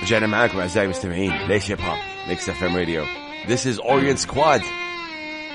رجعنا 0.03 0.27
معاكم 0.27 0.59
أعزائي 0.59 0.85
المستمعين. 0.85 1.47
ليش 1.47 1.71
Hip 1.71 1.81
Hop 1.81 1.97
ميكس 2.27 2.49
اف 2.49 2.63
ام 2.63 2.75
راديو 2.75 3.05
This 3.47 3.65
is 3.65 3.79
Orient 3.79 4.19
Squad. 4.27 4.61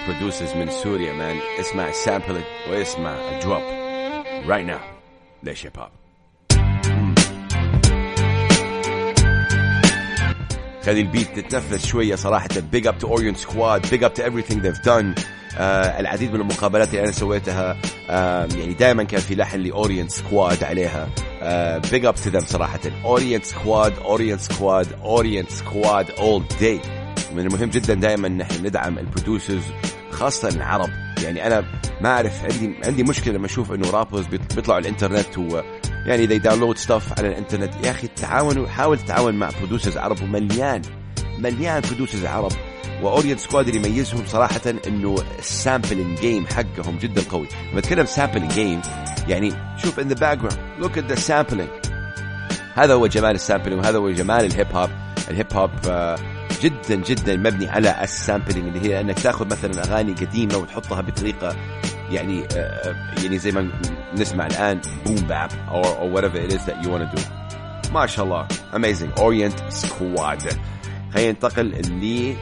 Producers 0.07 0.57
من 0.57 0.71
سوريا 0.83 1.13
man 1.13 1.37
اسمع 1.61 1.93
sample 1.93 2.43
واسمع 2.71 3.11
ال 3.11 3.21
drop 3.21 3.63
right 4.47 4.67
now. 4.71 4.83
ليش 5.43 5.67
Hip 5.67 5.79
Hop 5.79 6.00
خلي 10.91 11.01
ال 11.01 11.09
beat 11.09 11.39
تتنفس 11.39 11.87
شوية 11.87 12.15
صراحة. 12.15 12.49
Big 12.49 12.85
up 12.85 12.99
to 13.03 13.07
Orient 13.07 13.39
Squad. 13.39 13.83
Big 13.91 14.03
up 14.03 14.15
to 14.15 14.23
everything 14.23 14.61
they've 14.61 14.83
done. 14.85 15.23
آه 15.59 16.01
العديد 16.01 16.33
من 16.33 16.41
المقابلات 16.41 16.89
اللي 16.89 17.03
أنا 17.03 17.11
سويتها 17.11 17.77
آه 18.11 18.49
يعني 18.57 18.75
دائما 18.75 19.03
كان 19.03 19.21
في 19.21 19.35
لحن 19.35 19.61
ل 19.61 19.68
Orient 19.68 20.11
Squad 20.11 20.65
عليها. 20.65 21.09
big 21.91 22.05
up 22.05 22.15
to 22.15 22.41
صراحة. 22.41 22.81
Orient 23.05 23.45
Squad 23.45 23.93
Orient 23.99 24.41
Squad 24.41 24.87
Orient 25.05 25.51
Squad 25.51 26.11
all 26.11 26.43
day 26.61 26.81
من 27.35 27.47
المهم 27.47 27.71
جدا 27.71 27.95
دائما 27.95 28.29
نحن 28.29 28.67
ندعم 28.67 28.99
ال 28.99 29.06
producers 29.06 29.65
خاصة 30.11 30.49
العرب. 30.49 30.91
يعني 31.23 31.47
أنا 31.47 31.65
ما 32.01 32.09
أعرف 32.09 32.45
عندي 32.45 32.75
عندي 32.85 33.03
مشكلة 33.03 33.35
لما 33.35 33.47
أشوف 33.47 33.73
إنه 33.73 33.91
rappers 33.91 34.27
بيطلعوا 34.27 34.81
الإنترنت 34.81 35.39
و 35.39 35.61
يعني 36.07 36.27
they 36.29 36.43
download 36.43 36.87
stuff 36.87 37.19
على 37.19 37.29
الإنترنت. 37.29 37.85
يا 37.85 37.91
أخي 37.91 38.07
تعاونوا 38.07 38.69
حاول 38.69 38.99
تتعاون 38.99 39.35
مع 39.35 39.51
producers 39.59 39.99
عرب 39.99 40.23
ومليان 40.23 40.83
مليان 41.39 41.83
producers 41.89 42.25
عرب. 42.25 42.53
و 43.03 43.08
Orient 43.08 43.41
Squad 43.41 43.69
اللي 43.69 43.89
يميزهم 43.89 44.27
صراحة 44.27 44.61
إنه 44.87 45.17
ال 45.39 45.48
sampling 45.48 46.21
game 46.21 46.47
حقهم 46.47 46.99
جدا 46.99 47.23
قوي. 47.31 47.49
لما 47.71 47.79
أتكلم 47.79 48.07
sampling 48.07 48.53
game 48.53 48.81
يعني 49.29 49.53
شوف 49.77 50.01
in 50.01 50.09
the 50.09 50.15
background 50.15 50.59
look 50.79 50.99
at 50.99 51.05
the 51.05 51.15
sampling 51.15 51.69
هذا 52.75 52.95
هو 52.95 53.07
جمال 53.07 53.35
ال 53.35 53.40
sampling 53.40 53.79
وهذا 53.79 53.99
هو 53.99 54.11
جمال 54.11 54.45
ال 54.45 54.50
hip 54.50 54.67
hop 54.73 54.91
ال 55.31 55.35
hip 55.35 55.47
hop 55.53 55.71
جدا 56.63 56.95
جدا 56.95 57.37
مبني 57.37 57.69
على 57.69 58.05
ال 58.05 58.13
sampling 58.13 58.77
اللي 58.77 58.89
هي 58.89 59.01
إنك 59.01 59.19
تاخذ 59.19 59.47
مثلا 59.47 59.85
أغاني 59.85 60.13
قديمة 60.13 60.57
وتحطها 60.57 61.01
بطريقة 61.01 61.57
يعني 62.11 62.45
يعني 63.23 63.39
زي 63.39 63.53
ما 63.53 63.69
نسمع 64.15 64.47
الآن 64.47 64.81
boom 65.07 65.15
bap 65.17 65.51
or, 65.51 65.87
or 65.87 66.17
whatever 66.17 66.37
it 66.37 66.53
is 66.53 66.65
that 66.67 66.85
you 66.85 66.91
want 66.91 67.11
to 67.11 67.17
do. 67.17 67.23
ما 67.93 68.07
شاء 68.07 68.25
الله 68.25 68.47
amazing. 68.73 69.21
Orient 69.21 69.75
Squad. 69.75 70.55
خلينا 71.15 71.31
ننتقل 71.31 71.67
ل 71.67 72.35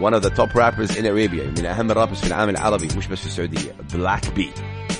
one 0.00 0.14
of 0.14 0.22
the 0.22 0.30
top 0.30 0.54
rappers 0.54 0.96
in 0.96 1.04
Arabia 1.04 1.58
من 1.58 1.66
أهم 1.66 1.90
ال 1.90 1.94
rappers 1.94 2.20
في 2.20 2.26
العالم 2.26 2.50
العربي 2.50 2.88
مش 2.96 3.06
بس 3.06 3.20
في 3.20 3.26
السعودية. 3.26 3.72
بلاك 3.94 4.34
بي 4.34 4.50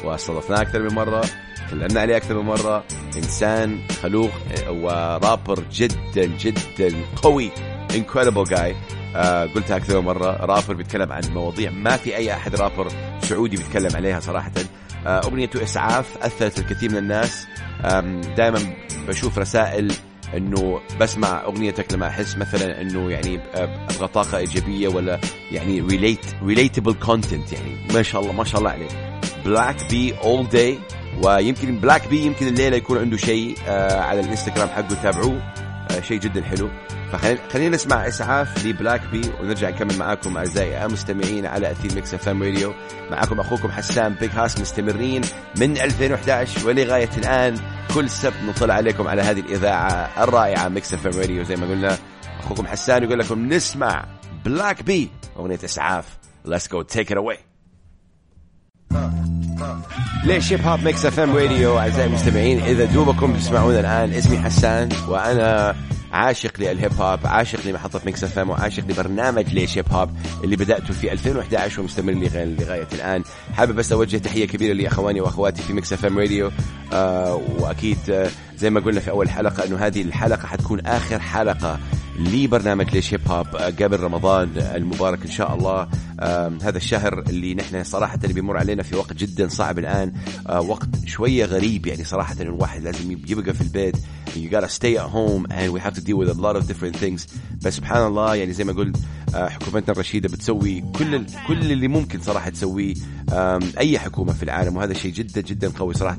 واستضفناه 0.04 0.60
أكثر 0.60 0.82
من 0.82 0.94
مرة 0.94 1.24
تكلمنا 1.68 2.00
عليه 2.00 2.16
أكثر 2.16 2.34
من 2.34 2.46
مرة. 2.46 2.84
إنسان 3.16 3.80
خلوق 4.02 4.30
ورابر 4.68 5.62
جدا 5.72 6.26
جدا 6.26 6.96
قوي. 7.22 7.50
Guy. 8.50 8.74
آه 9.16 9.44
قلتها 9.46 9.76
أكثر 9.76 10.00
من 10.00 10.06
مرة. 10.06 10.36
رابر 10.44 10.74
بيتكلم 10.74 11.12
عن 11.12 11.22
مواضيع 11.34 11.70
ما 11.70 11.96
في 11.96 12.16
أي 12.16 12.32
أحد 12.32 12.54
رابر 12.54 12.88
سعودي 13.28 13.56
بيتكلم 13.56 13.96
عليها 13.96 14.20
صراحة. 14.20 14.52
آه 15.06 15.20
أغنيته 15.24 15.62
إسعاف 15.62 16.18
أثرت 16.22 16.58
الكثير 16.58 16.90
من 16.90 16.96
الناس. 16.96 17.46
دائما 18.36 18.58
بشوف 19.08 19.38
رسائل 19.38 19.92
إنه 20.36 20.80
بسمع 21.00 21.44
أغنيتك 21.44 21.92
لما 21.92 22.06
أحس 22.08 22.36
مثلا 22.36 22.80
إنه 22.80 23.10
يعني 23.10 23.40
أبغى 23.54 24.08
طاقة 24.08 24.38
إيجابية 24.38 24.88
ولا 24.88 25.20
يعني 25.52 25.80
relate 25.80 26.26
relatable 26.44 26.94
content 26.94 27.52
يعني. 27.52 27.86
ما 27.94 28.02
شاء 28.02 28.20
الله 28.20 28.32
ما 28.32 28.44
شاء 28.44 28.58
الله 28.60 28.70
عليه 28.70 29.20
بلاك 29.44 29.90
بي 29.90 30.14
all 30.24 30.48
day 30.48 30.78
ويمكن 31.22 31.78
بلاك 31.78 32.08
بي 32.08 32.20
يمكن 32.20 32.46
الليلة 32.46 32.76
يكون 32.76 32.98
عنده 32.98 33.16
شيء 33.16 33.56
آه 33.68 34.00
على 34.00 34.20
الإنستغرام 34.20 34.68
حقه 34.68 35.02
تابعوه. 35.02 35.42
آه 35.90 36.00
شيء 36.00 36.18
جدا 36.20 36.44
حلو. 36.44 36.70
فخلينا 37.12 37.76
نسمع 37.76 38.08
إسعاف 38.08 38.66
لبلاك 38.66 39.00
بي 39.12 39.30
ونرجع 39.40 39.70
نكمل 39.70 39.98
معاكم 39.98 40.36
أعزائي 40.36 40.84
المستمعين 40.84 41.46
على 41.46 41.70
اثير 41.70 41.94
ميكس 41.94 42.14
إف 42.14 42.28
إم 42.28 42.42
راديو. 42.42 42.74
معاكم 43.10 43.40
أخوكم 43.40 43.70
حسان 43.70 44.14
Big 44.14 44.30
Hass 44.30 44.60
مستمرين 44.60 45.22
من 45.58 45.78
2011 45.78 46.68
ولغاية 46.68 47.10
الآن. 47.18 47.56
كل 47.94 48.10
سبت 48.10 48.34
نطلع 48.48 48.74
عليكم 48.74 49.08
على 49.08 49.22
هذه 49.22 49.40
الإذاعة 49.40 50.24
الرائعة 50.24 50.68
ميكس 50.68 50.94
إف 50.94 51.06
إم 51.06 51.20
راديو 51.20 51.42
زي 51.42 51.56
ما 51.56 51.66
قلنا. 51.66 51.98
أخوكم 52.40 52.66
حسان 52.66 53.02
يقول 53.02 53.18
لكم 53.18 53.48
نسمع 53.48 54.04
بلاك 54.44 54.82
بي 54.82 55.10
أغنية 55.36 55.58
إسعاف. 55.64 56.04
Let's 56.46 56.68
go 56.68 56.82
take 56.96 57.10
it 57.10 57.16
away. 57.16 57.38
ليش 60.24 60.52
Hip 60.52 60.60
Hop 60.60 60.80
ميكس 60.80 61.06
إف 61.06 61.20
إم 61.20 61.36
راديو؟ 61.36 61.78
أعزائي 61.78 62.08
المستمعين 62.08 62.60
إذا 62.60 62.84
دوبكم 62.84 63.36
تسمعونا 63.36 63.80
الآن 63.80 64.12
اسمي 64.12 64.38
حسان 64.38 64.88
وأنا 65.08 65.76
عاشق 66.12 66.52
لل 66.58 66.72
hip 66.72 66.92
hop 67.00 67.18
عاشق 67.24 67.66
لمحطة 67.66 68.00
ميكس 68.06 68.24
إف 68.24 68.38
إم 68.38 68.50
وعاشق 68.50 68.84
لبرنامج 68.88 69.54
ليش 69.54 69.78
Hip 69.78 69.92
Hop 69.92 70.10
اللي 70.44 70.56
بدأته 70.56 70.94
في 70.94 71.12
2011 71.12 71.80
ومستمر 71.80 72.12
لغاية 72.34 72.88
الآن. 72.92 73.22
حابب 73.52 73.74
بس 73.76 73.92
أوجه 73.92 74.16
تحية 74.16 74.46
كبيرة 74.46 74.72
لأخواني 74.72 75.20
وأخواتي 75.20 75.62
في 75.62 75.72
ميكس 75.72 75.92
إف 75.92 76.04
إم 76.04 76.18
راديو. 76.18 76.50
آه 76.92 77.34
وأكيد 77.58 77.98
آه 78.10 78.30
زي 78.58 78.70
ما 78.70 78.80
قلنا 78.80 79.00
في 79.00 79.10
أول 79.10 79.30
حلقة 79.30 79.64
أنه 79.66 79.76
هذه 79.76 80.02
الحلقة 80.02 80.46
حتكون 80.46 80.80
آخر 80.80 81.18
حلقة 81.18 81.78
لبرنامج 82.18 82.90
ليش 82.94 83.14
Hip 83.14 83.28
Hop 83.28 83.46
قبل 83.56 84.00
رمضان 84.00 84.50
المبارك 84.56 85.22
إن 85.22 85.30
شاء 85.30 85.54
الله. 85.54 85.88
آه 86.20 86.52
هذا 86.62 86.76
الشهر 86.76 87.18
اللي 87.18 87.54
نحن 87.54 87.84
صراحة 87.84 88.18
اللي 88.22 88.34
بيمر 88.34 88.56
علينا 88.56 88.82
في 88.82 88.96
وقت 88.96 89.12
جدا 89.12 89.48
صعب 89.48 89.78
الآن. 89.78 90.12
آه 90.48 90.60
وقت 90.60 90.88
شوية 91.06 91.44
غريب 91.44 91.86
يعني 91.86 92.04
صراحة 92.04 92.36
الواحد 92.40 92.82
لازم 92.82 93.10
يبقى 93.28 93.54
في 93.54 93.60
البيت. 93.60 93.96
You 94.42 94.48
gotta 94.48 94.68
stay 94.68 94.96
at 94.96 95.08
home 95.16 95.46
and 95.50 95.72
we 95.72 95.80
have 95.80 95.94
to 95.94 96.02
deal 96.08 96.18
with 96.22 96.28
a 96.28 96.38
lot 96.46 96.56
of 96.56 96.62
different 96.66 96.96
things. 96.96 97.26
بس 97.64 97.76
سبحان 97.76 98.06
الله 98.06 98.34
يعني 98.34 98.52
زي 98.52 98.64
ما 98.64 98.72
قلت 98.72 98.96
آه 99.34 99.48
حكومتنا 99.48 99.92
الرشيدة 99.92 100.28
بتسوي 100.28 100.84
كل 100.98 101.26
كل 101.48 101.72
اللي 101.72 101.88
ممكن 101.88 102.20
صراحة 102.20 102.50
تسويه 102.50 102.94
أي 103.78 103.98
حكومة 103.98 104.32
في 104.32 104.42
العالم. 104.42 104.76
وهذا 104.76 104.94
شيء 104.94 105.12
جدا 105.12 105.40
جدا 105.40 105.68
قوي 105.68 105.94
صراحة. 105.94 106.18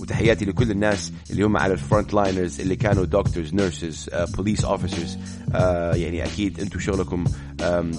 وتحياتي 0.00 0.44
لكل 0.44 0.70
الناس 0.70 1.12
اللي 1.30 1.42
هم 1.42 1.56
على 1.56 1.72
ال 1.72 1.79
front 1.79 2.14
liners 2.14 2.60
اللي 2.60 2.76
كانوا 2.76 3.04
doctors 3.04 3.54
nurses 3.54 4.10
police 4.36 4.64
officers 4.64 5.18
يعني 5.94 6.24
أكيد 6.24 6.60
أنتم 6.60 6.80
شغلكم 6.80 7.24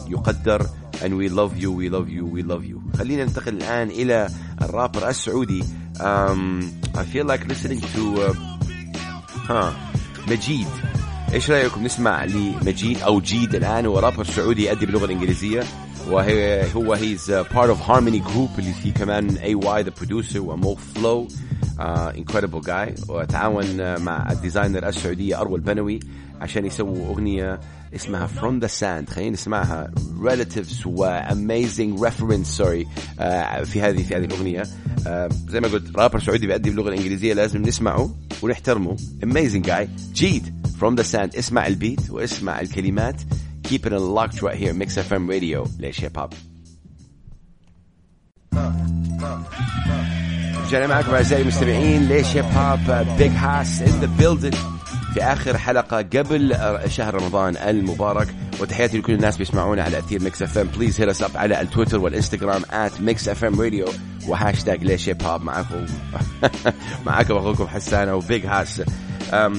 يقدر. 0.08 0.68
And 0.98 1.14
we 1.22 1.30
love 1.30 1.54
you 1.64 1.70
we 1.72 1.90
love 1.90 2.10
you 2.10 2.26
we 2.26 2.42
love 2.42 2.64
you. 2.66 2.98
خلينا 2.98 3.26
ننتقل 3.26 3.54
الآن 3.54 3.90
إلى 3.90 4.30
الرابر 4.62 5.10
السعودي. 5.10 5.64
um, 6.00 6.64
I 6.96 7.04
feel 7.04 7.26
like 7.26 7.48
listening 7.48 7.82
to 7.96 8.04
uh, 8.22 8.57
ها. 9.50 9.74
مجيد. 10.28 10.68
إيش 11.34 11.52
رأيكم 11.52 11.84
نسمع 11.84 12.26
لمجيد 12.26 13.02
أو 13.02 13.22
جيد 13.22 13.56
الآن؟ 13.56 13.86
هو 13.86 14.00
رابر 14.00 14.24
سعودي 14.24 14.64
يأدي 14.64 14.86
باللغة 14.86 15.06
الإنجليزية. 15.06 15.64
وهي 16.10 16.66
هو 16.76 16.94
he's 16.94 17.32
part 17.32 17.70
of 17.70 17.90
Harmony 17.90 18.20
group 18.20 18.50
اللي 18.60 18.74
فيه 18.74 18.94
كمان 18.94 19.30
AY 19.30 19.56
the 19.56 19.92
producer 19.98 20.40
ومو 20.42 20.76
فلو 20.76 21.28
incredible 21.80 22.62
guy 22.62 22.96
وتعاون 23.10 23.64
uh, 23.64 24.00
مع 24.02 24.32
ال 24.32 24.38
designer 24.38 24.88
السعودية 24.88 25.42
أروى 25.42 25.56
البنوي. 25.56 26.00
عشان 26.42 26.66
يسووا 26.66 27.08
أغنية 27.08 27.60
اسمها 27.96 28.28
From 28.28 28.64
the 28.64 28.68
Sand. 28.70 29.10
خلينا 29.14 29.30
نسمعها. 29.32 29.92
Relatives 30.24 30.86
و 30.86 31.22
amazing 31.30 32.00
reference. 32.02 32.48
Sorry. 32.58 32.86
uh, 32.86 33.64
في 33.64 33.82
هذه 33.82 34.04
في 34.04 34.16
هذه 34.16 34.26
الأغنية. 34.26 34.64
uh, 34.64 35.34
زي 35.50 35.60
ما 35.60 35.68
قلت 35.68 35.98
رابر 35.98 36.20
سعودي 36.20 36.48
بيأدي 36.48 36.70
باللغة 36.70 36.90
الإنجليزية. 36.90 37.34
لازم 37.34 37.62
نسمعه 37.62 38.16
ونحترمه. 38.42 38.98
Amazing 39.26 39.68
guy. 39.68 39.88
جيد 40.14 40.54
From 40.82 40.96
the 41.02 41.04
Sand. 41.14 41.38
اسمع 41.38 41.68
البيت 41.68 42.10
واسمع 42.10 42.62
الكلمات. 42.62 43.22
Keep 43.68 43.86
it 43.86 43.94
unlocked 43.94 44.42
right 44.42 44.56
here. 44.58 44.74
Mix 44.74 44.98
FM 44.98 45.30
Radio. 45.30 45.70
ليش 45.80 46.04
هيب 46.04 46.18
هوب 46.20 46.34
رجعنا 50.68 50.88
معكم 50.88 51.12
أعزائي 51.14 51.42
المستمعين. 51.42 52.08
ليش 52.08 52.38
هيب 52.38 52.46
هوب 52.46 53.08
بيج 53.18 53.32
هاس 53.32 53.82
in 53.82 53.88
the 54.00 54.10
building 54.20 54.56
في 55.14 55.24
آخر 55.24 55.58
حلقة 55.58 55.98
قبل 55.98 56.56
شهر 56.88 57.16
رمضان 57.16 57.58
المبارك. 57.58 58.28
وتحياتي 58.62 58.98
لكل 58.98 59.14
الناس 59.14 59.38
بيسمعونا 59.38 59.84
على 59.84 60.00
أثير 60.00 60.24
ميكس 60.24 60.42
اف 60.42 60.58
ام 60.58 60.68
please 60.68 61.02
hit 61.02 61.10
us 61.10 61.22
up 61.22 61.38
على 61.38 61.62
التويتر 61.62 62.00
والإنستغرام 62.00 62.62
at 62.72 63.02
ميكس 63.02 63.30
اف 63.30 63.44
ام 63.44 63.62
راديو 63.62 63.86
وهاشتاج 64.28 64.84
ليش 64.84 65.10
هيب 65.10 65.24
هوب 65.24 65.42
معكم. 65.42 65.86
معكم 67.06 67.36
أخوكم 67.36 67.68
حسان 67.68 68.10
وبيج 68.10 68.46
هاس 68.46 68.84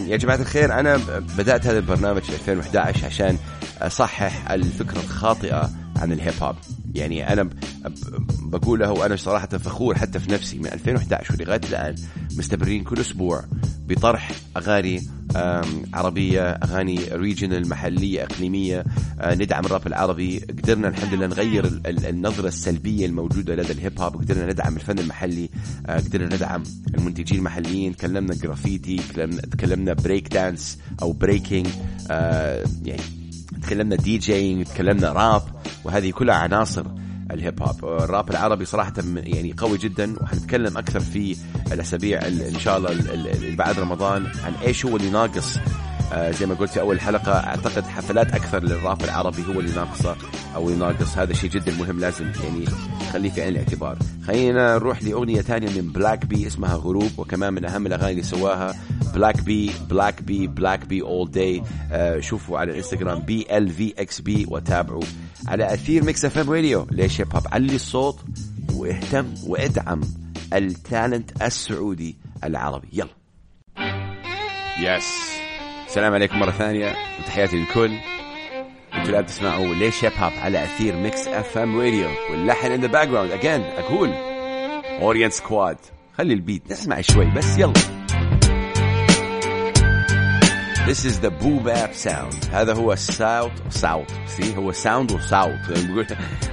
يا 0.07 0.17
جماعة 0.17 0.37
الخير 0.37 0.81
أنا 0.81 1.01
بدأت 1.39 1.67
هذا 1.67 1.79
البرنامج 1.79 2.23
في 2.23 2.35
2011 2.35 3.07
عشان 3.07 3.39
أصحح 3.81 4.51
الفكرة 4.51 4.99
الخاطئة 4.99 5.71
عن 5.97 6.13
الهيب 6.13 6.35
هوب 6.43 6.57
يعني 6.95 7.33
أنا 7.33 7.49
بقولها 8.43 8.89
وأنا 8.89 9.17
صراحة 9.17 9.47
فخور 9.47 9.99
حتى 9.99 10.19
في 10.19 10.33
نفسي 10.33 10.59
من 10.59 10.67
2011 10.67 11.35
ولغايه 11.35 11.61
الآن. 11.69 11.95
مستمرين 12.37 12.85
كل 12.85 13.01
أسبوع 13.01 13.45
بطرح 13.87 14.31
أغاني 14.57 15.18
عربية 15.95 16.43
أغاني 16.51 16.99
regional 17.13 17.69
محلية 17.69 18.25
إقليمية 18.25 18.85
آه، 19.21 19.35
ندعم 19.35 19.67
الراب 19.67 19.87
العربي. 19.87 20.39
قدرنا 20.39 20.89
الحمد 20.89 21.15
لله 21.15 21.27
نغير 21.27 21.81
النظرة 21.87 22.49
السلبية 22.49 23.07
الموجودة 23.07 23.55
لدى 23.55 23.73
الهيب 23.73 24.01
هوب. 24.01 24.17
قدرنا 24.17 24.47
ندعم 24.47 24.77
الفن 24.77 24.99
المحلي 24.99 25.49
آه، 25.87 25.99
قدرنا 25.99 26.35
ندعم 26.35 26.63
المنتجين 26.95 27.39
المحليين. 27.39 27.97
تكلمنا 27.97 28.35
جرافيتي 28.35 28.97
تكلمنا 29.51 29.93
break 29.93 30.35
dance 30.35 30.79
أو 31.03 31.13
breaking 31.13 31.67
يعني 32.11 33.03
تكلمنا 33.63 33.97
DJing 33.97 34.67
تكلمنا 34.67 35.13
راب 35.13 35.43
وهذه 35.85 36.11
كلها 36.11 36.35
عناصر 36.35 36.87
الهيب 37.31 37.63
هوب. 37.63 37.85
الراب 37.85 38.31
العربي 38.31 38.65
صراحة 38.65 38.93
يعني 39.17 39.55
قوي 39.59 39.79
جدا 39.79 40.15
وحنتكلم 40.23 40.79
أكثر 40.79 41.01
في 41.01 41.37
الأسابيع 41.73 42.27
إن 42.27 42.59
شاء 42.59 42.79
الله 42.79 42.93
اللي 42.93 43.57
بعد 43.57 43.79
رمضان 43.79 44.27
عن 44.45 44.53
إيش 44.67 44.87
هو 44.87 44.97
اللي 44.97 45.11
ناقص. 45.11 45.59
آه 46.13 46.31
زي 46.31 46.47
ما 46.47 46.55
قلت 46.55 46.71
في 46.71 46.81
أول 46.81 47.01
حلقة 47.01 47.33
أعتقد 47.33 47.83
حفلات 47.87 48.33
أكثر 48.33 48.65
للراب 48.65 49.05
العربي 49.05 49.43
هو 49.49 49.61
اللي 49.61 49.73
ناقصة 49.73 50.17
أو 50.55 50.71
يناقص 50.71 51.19
هذا 51.19 51.33
شيء 51.33 51.51
جدا 51.51 51.73
مهم 51.75 52.01
لازم 52.01 52.25
يعني 52.25 52.65
خليه 53.13 53.31
في 53.31 53.43
عين 53.43 53.53
الاعتبار. 53.53 53.99
خلينا 54.27 54.75
نروح 54.75 55.03
لأغنية 55.03 55.41
ثانية 55.41 55.81
من 55.81 55.93
بلاك 55.93 56.27
بي 56.27 56.47
اسمها 56.47 56.75
غروب 56.75 57.11
وكمان 57.19 57.53
من 57.53 57.65
أهم 57.65 57.87
الأغاني 57.87 58.11
اللي 58.11 58.23
سواها 58.23 58.75
بلاك 59.15 59.41
بي 59.43 59.71
بلاك 59.91 60.23
بي 60.23 60.47
بلاك 60.47 60.87
بي 60.87 61.03
all 61.03 61.31
day 61.31 61.63
شوفوا 62.21 62.59
على 62.59 62.71
الإنستغرام 62.71 63.19
B 63.21 63.47
L 63.57 63.69
V 63.71 63.95
X 63.99 64.21
B 64.21 64.47
وتابعوا. 64.49 65.03
على 65.49 65.75
أثير 65.75 66.05
ميكس 66.05 66.25
أف 66.25 66.39
إم 66.39 66.51
راديو. 66.51 66.87
ليش 66.91 67.21
هيب 67.21 67.35
هوب 67.35 67.43
علي 67.53 67.75
الصوت 67.75 68.19
واهتم 68.75 69.35
وادعم 69.47 70.01
ال 70.55 70.67
talent 70.67 71.43
السعودي 71.43 72.17
العربي. 72.45 72.89
يلا. 72.93 73.09
yes 74.81 75.33
السلام 75.87 76.15
عليكم 76.15 76.39
مرة 76.39 76.51
ثانية. 76.51 76.97
وتحياتي 77.21 77.57
للكل. 77.57 77.93
أنتوا 78.95 79.11
الآن 79.11 79.27
تسمعوا 79.27 79.75
ليش 79.75 80.05
هيب 80.05 80.13
هوب 80.13 80.33
على 80.33 80.65
أثير 80.65 80.97
ميكس 80.97 81.29
أف 81.29 81.59
إم 81.59 81.81
راديو. 81.81 82.09
واللحن 82.31 82.73
in 82.73 82.81
the 82.81 82.87
background 82.87 83.31
again 83.31 83.61
أقول. 83.61 84.13
اورينت 85.01 85.33
سكواد 85.33 85.77
خلي 86.19 86.35
البيت 86.35 86.73
نسمع 86.73 87.01
شوي 87.01 87.25
بس. 87.25 87.59
يلا. 87.59 87.98
This 90.88 91.06
is 91.06 91.20
the 91.20 91.32
boo 91.32 91.60
bap 91.60 91.94
sound 91.94 92.46
هذا 92.52 92.74
هو 92.74 92.94
الساوت 92.94 93.52
ساوت 93.70 94.12
سي 94.28 94.58
هو 94.58 94.72
ساوند 94.72 95.12
وساوت 95.12 95.60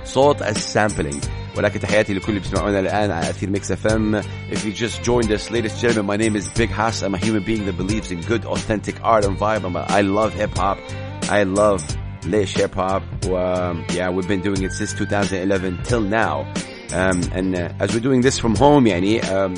صوت 0.04 0.42
السامبلينج 0.42 1.24
ولكن 1.56 1.80
تحياتي 1.80 2.14
لكل 2.14 2.28
اللي 2.28 2.40
بيسمعونا 2.40 2.80
الان 2.80 3.10
على 3.10 3.30
اثير 3.30 3.50
ميكس 3.50 3.72
اف 3.72 3.86
ام 3.86 4.22
If 4.22 4.64
you 4.64 4.72
just 4.72 5.02
joined 5.02 5.32
us 5.32 5.50
ladies 5.50 5.72
and 5.72 5.80
gentlemen 5.80 6.06
my 6.06 6.16
name 6.16 6.36
is 6.36 6.48
Big 6.58 6.70
Hass 6.70 7.02
I'm 7.02 7.14
a 7.14 7.18
human 7.18 7.44
being 7.44 7.66
that 7.66 7.76
believes 7.76 8.10
in 8.10 8.20
good 8.20 8.44
authentic 8.44 8.96
art 9.02 9.24
and 9.24 9.36
vibe 9.38 9.64
I'm 9.64 9.76
a, 9.76 9.84
I 9.98 10.02
love 10.02 10.32
hip 10.32 10.54
hop 10.56 10.78
I 11.38 11.42
love 11.42 11.82
ليش 12.26 12.58
hip 12.58 12.74
hop 12.74 13.02
و 13.26 13.34
yeah 13.96 14.08
we've 14.10 14.28
been 14.28 14.42
doing 14.42 14.62
it 14.62 14.72
since 14.72 14.92
2011 14.92 15.82
till 15.82 16.02
now 16.02 16.46
um, 16.92 17.20
and 17.32 17.56
uh, 17.56 17.82
as 17.82 17.94
we're 17.94 18.06
doing 18.08 18.20
this 18.20 18.38
from 18.38 18.54
home 18.54 18.86
يعني 18.86 19.20
um, 19.20 19.26
آه، 19.30 19.54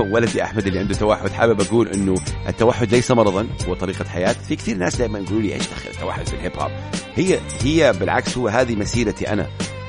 ولدي 0.00 0.42
أحمد 0.42 0.66
اللي 0.66 0.78
عنده 0.78 0.94
توحد 0.94 1.30
حابب 1.30 1.60
أقول 1.60 1.88
إنه 1.88 2.14
التوحد 2.48 2.90
ليس 2.90 3.10
مرضا 3.10 3.48
هو 3.68 3.74
طريقة 3.74 4.04
حياة. 4.04 4.32
في 4.32 4.56
كثير 4.56 4.76
ناس 4.76 4.96
دائما 4.96 5.18
يقولوا 5.18 5.42
لي 5.42 5.54
إيش 5.54 5.68
دخل 5.68 5.90
التوحد 5.90 6.26
في 6.26 6.34
الهيب 6.34 6.52
هوب 6.58 6.70
هي 7.14 7.38
هي 7.62 7.92
بالعكس 7.92 8.38
هو 8.38 8.48
هذه 8.48 8.76
مسيرتي 8.76 9.32
أنا. 9.32 9.46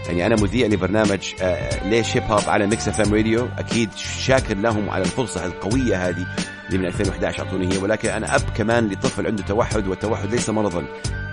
يعني 0.08 0.26
أنا 0.26 0.36
مذيع 0.36 0.68
لبرنامج 0.68 1.34
آه، 1.42 1.90
ليش 1.90 2.18
هيب 2.18 2.24
هوب 2.24 2.42
على 2.48 2.68
ميكس 2.68 2.88
اف 2.88 3.02
ام 3.02 3.14
راديو 3.14 3.48
أكيد 3.58 3.90
شاكر 3.96 4.58
لهم 4.58 4.90
على 4.90 5.04
الفرصة 5.04 5.46
القوية 5.46 6.10
هذه. 6.10 6.28
اللي 6.68 6.78
من 6.78 6.86
2011 6.86 7.44
أعطوني 7.44 7.74
هي. 7.74 7.78
ولكن 7.78 8.10
أنا 8.10 8.36
أب 8.36 8.42
كمان 8.56 8.88
لطفل 8.90 9.28
عنده 9.28 9.44
توحد 9.44 9.88
والتوحد 9.88 10.32
ليس 10.32 10.50
مرضا. 10.50 10.84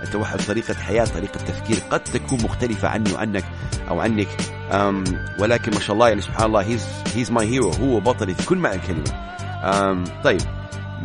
التوحد 0.03 0.41
طريقة 0.41 0.73
حياة 0.73 1.05
طريقة 1.05 1.37
تفكير 1.37 1.77
قد 1.89 2.03
تكون 2.03 2.43
مختلفة 2.43 2.87
عني 2.87 3.13
وعنك 3.13 3.45
أو 3.89 3.99
عنك. 3.99 4.27
أم 4.71 5.03
ولكن 5.39 5.73
ما 5.73 5.79
شاء 5.79 5.93
الله 5.93 6.09
يعني 6.09 6.21
سبحان 6.21 6.45
الله 6.45 6.61
he's 6.61 6.85
he's 7.15 7.31
my 7.31 7.47
hero 7.47 7.69
هو 7.69 7.99
بطلي 7.99 8.33
في 8.35 8.45
كل 8.45 8.57
معنى 8.57 8.75
الكلمة 8.75 9.03
أم 9.63 10.03
طيب. 10.23 10.41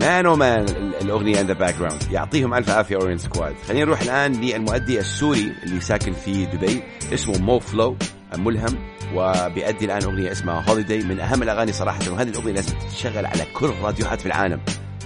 man 0.01 0.27
oh 0.27 0.37
man 0.37 0.67
الأغنية 1.01 1.41
in 1.41 1.47
the 1.47 1.53
background 1.53 2.03
يعطيهم 2.11 2.55
ألف 2.55 2.71
عافية 2.71 2.97
اورينت 2.97 3.19
سكواد 3.19 3.55
خلينا 3.69 3.85
نروح 3.85 4.01
الآن 4.01 4.33
للمؤدي 4.33 5.01
السوري 5.01 5.53
اللي 5.63 5.81
ساكن 5.81 6.13
في 6.13 6.47
دبي 6.47 6.83
اسمه 7.15 7.39
مو 7.39 7.59
فلو 7.59 7.97
ملهم. 8.37 8.79
وبيأدي 9.15 9.85
الآن 9.85 10.03
أغنية 10.03 10.33
اسمها 10.33 10.65
Holiday 10.69 11.03
من 11.03 11.21
أهم 11.21 11.43
الأغاني 11.43 11.73
صراحة 11.73 12.11
وهذه 12.11 12.29
الأغنية 12.29 12.53
لازم 12.53 12.75
تشتغل 12.79 13.27
على 13.27 13.47
كل 13.55 13.67
الراديوهات 13.67 14.21
في 14.21 14.27
العالم. 14.27 14.61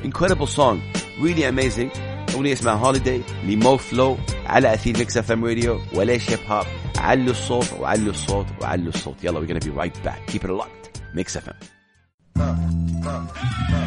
Incredible 0.04 0.48
song 0.56 0.76
really 1.22 1.44
amazing. 1.44 1.98
أغنية 2.34 2.52
اسمها 2.52 2.74
Holiday 2.74 3.20
لمو 3.44 3.76
فلو 3.76 4.18
على 4.46 4.74
أثير 4.74 4.98
ميكس 4.98 5.16
اف 5.16 5.32
ام 5.32 5.44
راديو 5.44 5.80
وليش 5.94 6.30
هيب 6.30 6.38
هوب 6.48 6.66
علوا 6.98 7.30
الصوت 7.30 7.72
وعلوا 7.80 8.10
الصوت 8.10 8.46
وعلوا 8.60 8.88
الصوت. 8.88 9.24
يلا 9.24 9.40
we're 9.40 9.50
gonna 9.50 9.66
be 9.66 9.70
right 9.70 10.08
back. 10.08 10.34
Keep 10.34 10.44
it 10.44 10.50
locked. 10.50 11.00
ميكس 11.14 11.36
اف 11.36 11.48
ام 11.48 11.54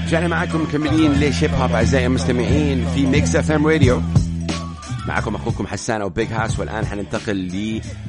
رجعنا 0.08 0.28
معكم 0.28 0.62
مكملين 0.62 1.14
ليش 1.14 1.44
هيب 1.44 1.54
هوب 1.54 1.72
أعزائي 1.72 2.06
المستمعين 2.06 2.86
في 2.96 3.06
ميكس 3.06 3.36
اف 3.36 3.52
ام 3.52 3.68
راديو 3.68 4.02
معكم 5.08 5.36
أخوكم 5.36 5.68
حسان 5.68 6.02
أو 6.02 6.10
بيج 6.10 6.28
هاس 6.34 6.60
والآن 6.60 6.86
حننتقل 6.86 7.36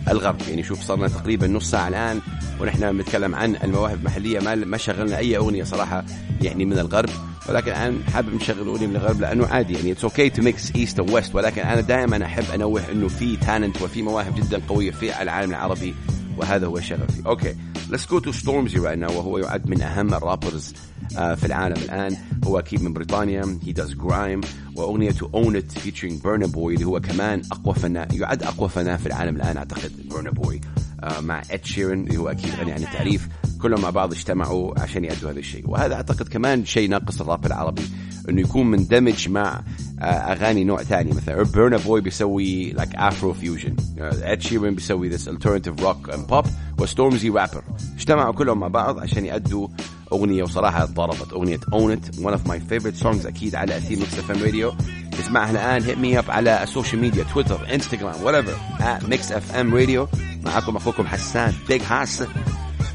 للغرب. 0.09 0.37
يعني 0.49 0.63
شوف 0.63 0.83
صرنا 0.83 1.09
تقريبا 1.09 1.47
نص 1.47 1.71
ساعة 1.71 1.89
الآن 1.89 2.21
ونحن 2.61 2.93
بنتكلم 2.93 3.35
عن 3.35 3.57
المواهب 3.65 3.99
المحلية. 3.99 4.41
ما 4.41 4.55
ما 4.55 4.77
شغلنا 4.77 5.19
أي 5.19 5.37
أغنية 5.37 5.65
صراحة 5.65 6.05
يعني 6.43 6.65
من 6.65 6.79
الغرب 6.79 7.11
ولكن 7.49 7.73
أنا 7.73 7.99
حابب 8.15 8.35
نشغل 8.35 8.67
أغنية 8.69 8.87
من 8.87 8.97
الغرب 8.97 9.21
لأنه 9.21 9.47
عادي. 9.47 9.75
يعني 9.75 9.93
it's 9.93 10.05
okay 10.05 10.31
to 10.31 10.43
mix 10.43 10.73
East 10.77 11.01
و 11.01 11.08
West 11.08 11.35
ولكن 11.35 11.63
أنا 11.63 11.81
دائما 11.81 12.25
أحب 12.25 12.45
أنوه 12.55 12.83
إنه 12.93 13.09
في 13.09 13.37
talent 13.37 13.83
وفي 13.83 14.03
مواهب 14.03 14.35
جدا 14.35 14.61
قوية 14.69 14.91
في 14.91 15.23
العالم 15.23 15.51
العربي 15.51 15.95
وهذا 16.37 16.67
هو 16.67 16.81
شغفي. 16.81 17.27
okay 17.27 17.55
let's 17.91 18.07
go 18.07 18.19
to 18.19 18.33
ستورمزي 18.33 18.79
right 18.79 18.99
now 18.99 19.17
وهو 19.19 19.39
يعد 19.39 19.71
من 19.71 19.83
أهم 19.83 20.15
ال 20.15 20.22
rappers 20.22 20.75
آه، 21.19 21.35
في 21.35 21.47
العالم 21.47 21.77
الآن. 21.77 22.17
هو 22.45 22.59
أكيد 22.59 22.83
من 22.83 22.93
بريطانيا. 22.93 23.59
he 23.63 23.73
does 23.73 23.95
grime 23.95 24.41
واغنيته 24.77 25.31
Own 25.35 25.57
It 25.57 25.73
featuring 25.73 26.23
بيرنا 26.23 26.47
بوي 26.47 26.75
اللي 26.75 26.85
هو 26.85 27.01
كمان 27.01 27.43
أقوى 27.53 27.75
فنان 27.75 28.09
يعد 28.13 28.43
أقوى 28.43 28.69
فنان 28.69 28.97
في 28.97 29.07
العالم 29.07 29.37
الآن 29.37 29.57
أعتقد 29.57 29.93
بيرنا 30.11 30.31
بوي 30.31 30.61
آه، 31.03 31.21
مع 31.21 31.43
اد 31.51 31.65
شيرن 31.65 32.01
اللي 32.01 32.17
هو 32.17 32.29
أكيد 32.29 32.51
غني 32.61 32.73
عن 32.73 32.83
التعريف. 32.83 33.29
كلهم 33.63 33.81
مع 33.81 33.91
بعض 33.91 34.13
اجتمعوا 34.13 34.81
عشان 34.81 35.05
يأدوا 35.05 35.31
هذا 35.31 35.39
الشيء. 35.39 35.71
وهذا 35.71 35.95
أعتقد 35.95 36.29
كمان 36.29 36.65
شيء 36.65 36.91
ناقص 36.91 37.21
الراب 37.21 37.47
العربي 37.47 37.83
إنه 38.29 38.41
يكون 38.41 38.67
مندمج 38.67 39.29
مع 39.29 39.63
أغاني 40.03 40.65
نوع 40.65 40.83
ثاني. 40.83 41.13
مثلا 41.13 41.43
بيرنا 41.43 41.77
بوي 41.77 42.01
بيسوي 42.01 42.73
like 42.73 42.95
Afro 42.95 43.33
fusion 43.33 43.77
اد 43.99 44.41
شيرن 44.41 44.75
بيسوي 44.75 45.09
this 45.09 45.29
alternative 45.29 45.81
rock 45.81 46.11
and 46.11 46.27
pop 46.27 46.45
وستورمزي 46.79 47.29
رابر 47.29 47.63
اجتمعوا 47.97 48.33
كلهم 48.33 48.61
مع 48.61 48.69
بعض 48.69 48.99
عشان 48.99 49.25
يأدوا 49.25 49.69
أغنية 50.13 50.43
وصراحة 50.43 50.85
ضربت 50.85 51.33
أغنية 51.33 51.61
Own 51.73 51.93
It 51.93 52.07
one 52.17 52.39
of 52.39 52.51
my 52.51 52.59
favorite 52.73 53.05
songs 53.05 53.27
أكيد 53.27 53.55
على 53.55 53.77
أثير 53.77 53.99
ميكس 53.99 54.19
إف 54.19 54.31
إم 54.31 54.43
راديو. 54.43 54.73
اسمعها 55.21 55.51
الآن 55.51 55.83
hit 55.83 55.99
me 55.99 56.19
up 56.19 56.31
على 56.31 56.63
ال 56.63 56.68
social 56.68 57.01
media 57.01 57.25
تويتر 57.25 57.75
انستغرام 57.75 58.15
whatever 58.15 58.81
at 58.81 59.03
mix 59.11 59.33
fm 59.33 59.73
radio 59.75 60.17
معكم 60.45 60.77
أخوكم 60.77 61.07
حسان 61.07 61.53
بيج 61.69 61.83
هاس 61.83 62.23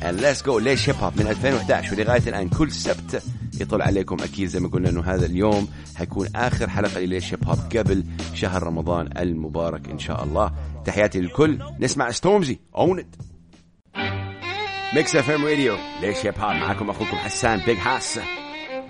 and 0.01 0.15
let's 0.19 0.45
go 0.45 0.49
ليش 0.49 0.89
هيب 0.89 0.95
هوب 1.01 1.13
من 1.17 1.27
2011 1.27 1.93
ولغايه 1.95 2.21
الآن 2.27 2.49
كل 2.49 2.71
سبت 2.71 3.23
يطل 3.63 3.81
عليكم 3.81 4.17
أكيد 4.23 4.47
زي 4.47 4.59
ما 4.59 4.67
قلنا 4.67 4.89
إنه 4.89 5.01
هذا 5.01 5.25
اليوم 5.25 5.67
حيكون 5.95 6.27
آخر 6.35 6.69
حلقة 6.69 6.99
لليش 6.99 7.33
هيب 7.33 7.47
هوب 7.47 7.57
قبل 7.77 8.03
شهر 8.33 8.63
رمضان 8.63 9.09
المبارك 9.17 9.89
إن 9.89 9.99
شاء 9.99 10.23
الله. 10.23 10.51
تحياتي 10.85 11.19
للكل. 11.21 11.59
نسمع 11.79 12.11
ستورمزي 12.11 12.59
Own 12.77 12.99
It 12.99 13.15
ميكس 14.95 15.15
اف 15.15 15.29
ام 15.29 15.45
راديو 15.45 15.75
ليش 16.01 16.25
هيب 16.25 16.39
هوب 16.39 16.55
معكم 16.55 16.89
أخوكم 16.89 17.17
حسان 17.17 17.59
بيج 17.65 17.77
هاس 17.77 18.19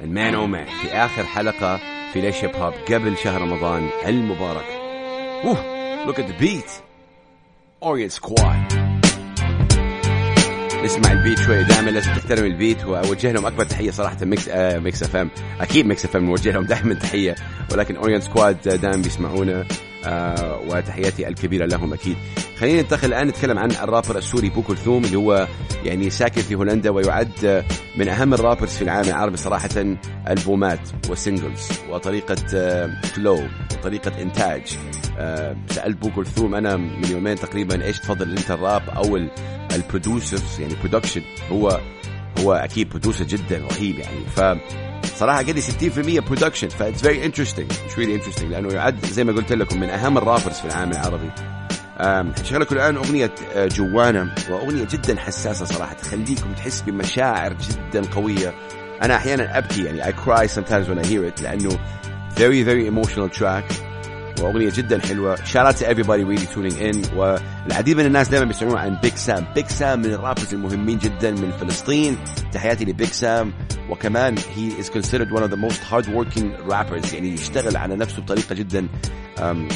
ال 0.04 0.12
man 0.12 0.36
oh 0.36 0.48
man 0.48 0.66
في 0.66 0.88
آخر 0.88 1.24
حلقة 1.24 1.80
في 2.14 2.22
ليش 2.22 2.44
هيب 2.44 2.56
هوب 2.56 2.74
قبل 2.74 3.18
شهر 3.18 3.42
رمضان 3.42 3.90
المبارك. 4.06 4.66
oh 5.44 6.06
look 6.06 6.20
at 6.20 6.26
the 6.30 6.38
beat 6.38 6.72
Orient 7.84 8.12
Squad 8.12 8.93
نسمع 10.84 11.12
ال 11.12 11.18
beat 11.18 11.40
شوي. 11.40 11.64
دائما 11.64 11.90
لازم 11.90 12.12
تحترم 12.14 12.46
ال 12.46 12.53
beat. 12.53 12.86
وأوجه 12.86 13.32
لهم 13.32 13.46
أكبر 13.46 13.64
تحية 13.64 13.92
صراحة 13.92 14.18
Mix 14.22 14.50
آه 14.50 14.80
Mix 14.80 15.04
FM 15.04 15.30
أكيد 15.62 15.86
Mix 15.86 16.06
FM 16.06 16.26
نوجه 16.26 16.52
لهم 16.52 16.64
دائما 16.64 16.94
تحية. 16.94 17.36
ولكن 17.72 17.96
Orient 17.96 18.24
Squad 18.24 18.62
دائما 18.62 19.04
بيسمعونا 19.04 19.66
آه 20.06 20.60
وتحياتي 20.68 21.28
الكبيرة 21.28 21.66
لهم 21.66 21.94
أكيد. 21.94 22.16
خلينا 22.58 22.82
ننتقل 22.82 23.08
الآن 23.08 23.28
نتكلم 23.28 23.60
عن 23.60 23.72
الرابر 23.72 24.18
السوري 24.18 24.50
بو 24.50 24.62
كلثوم 24.62 25.06
اللي 25.06 25.18
هو 25.18 25.48
يعني 25.86 26.10
ساكن 26.10 26.42
في 26.42 26.56
هولندا 26.56 26.90
ويعد 26.90 27.64
من 27.98 28.10
أهم 28.10 28.34
ال 28.34 28.38
rappers 28.38 28.70
في 28.70 28.82
العالم 28.82 29.10
العربي 29.10 29.38
صراحة 29.38 29.70
ألبومات 30.30 30.80
و 31.10 31.17
singles 31.17 31.70
وطريقة 31.90 32.36
flow 33.04 33.40
وطريقه 33.80 34.22
إنتاج. 34.22 34.78
آه، 35.18 35.56
سالت 35.70 35.98
بو 35.98 36.10
كلثوم 36.10 36.56
أنا 36.56 36.78
من 36.78 37.06
يومين 37.12 37.36
تقريبا 37.36 37.86
إيش 37.86 38.00
تفضل 38.00 38.38
أنت 38.38 38.52
الراب 38.52 38.90
أو 38.90 39.18
ال 39.76 39.84
producers 39.84 40.60
يعني 40.60 40.76
production 40.76 41.22
هو 41.52 41.80
هو 42.40 42.54
أكيد 42.54 42.90
producer 42.90 43.24
جدا 43.24 43.58
رهيب 43.72 44.00
يعني. 44.00 44.26
ف 44.36 44.42
صراحة 45.18 45.40
قد 45.40 45.60
60% 45.60 46.20
production 46.20 46.70
that's 46.70 47.02
very 47.02 47.26
interesting 47.26 47.72
it's 47.72 48.00
really 48.00 48.16
interesting 48.16 48.52
لأنه 48.52 48.74
يعد 48.74 49.06
زي 49.06 49.24
ما 49.24 49.32
قلت 49.34 49.52
لكم 49.54 49.80
من 49.80 49.90
أهم 49.90 50.18
ال 50.18 50.23
rappers 50.23 50.56
في 50.56 50.66
العالم 50.66 50.92
العربي. 50.92 51.30
حنشغل 52.38 52.62
لكم 52.62 52.76
الآن 52.76 52.96
أغنية 52.96 53.36
آه، 53.56 53.68
جوانا 53.68 54.36
وأغنية 54.50 54.88
جدا 54.92 55.20
حساسة 55.20 55.66
صراحة 55.66 55.94
تخليكم 55.94 56.54
تحس 56.54 56.82
بمشاعر 56.82 57.54
جدا 57.54 58.10
قوية. 58.16 58.54
أنا 59.02 59.16
أحيانا 59.16 59.58
أبكي 59.58 59.84
يعني 59.84 60.04
I 60.04 60.16
cry 60.16 60.48
sometimes 60.48 60.88
when 60.88 61.06
I 61.06 61.08
hear 61.08 61.34
it 61.34 61.42
لأنه 61.42 61.80
very 62.36 62.64
very 62.64 62.88
emotional 62.88 63.40
track. 63.40 63.93
وأغنية 64.42 64.70
جدا 64.70 65.00
حلوة. 65.00 65.36
Out 65.36 65.76
to 65.76 65.86
everybody 65.86 66.24
really 66.24 66.48
tuning 66.48 66.78
in. 66.78 67.14
والعديد 67.16 67.98
من 67.98 68.06
الناس 68.06 68.30
دائما 68.30 68.46
بيسمعون 68.46 68.78
عن 68.78 68.98
Big 69.02 69.14
Sam 69.14 69.46
Big 69.56 69.66
Sam 69.66 70.00
من 70.00 70.14
ال 70.14 70.19
rappers 70.19 70.54
المهمين 70.54 70.98
جدا 70.98 71.32
من 71.32 71.52
فلسطين. 71.52 72.18
تحياتي 72.52 72.86
ل 72.86 72.91
Big 72.91 73.08
Sam. 73.08 73.54
وكمان 73.90 74.38
he 74.38 74.84
is 74.84 74.90
considered 74.90 75.32
one 75.32 75.44
of 75.44 75.50
the 75.50 75.58
most 75.58 75.82
hard 75.92 76.06
working 76.06 76.72
rappers. 76.72 77.14
يعني 77.14 77.34
يشتغل 77.34 77.78
على 77.78 77.96
نفسه 77.96 78.22
بطريقة 78.22 78.56
جدا 78.56 78.88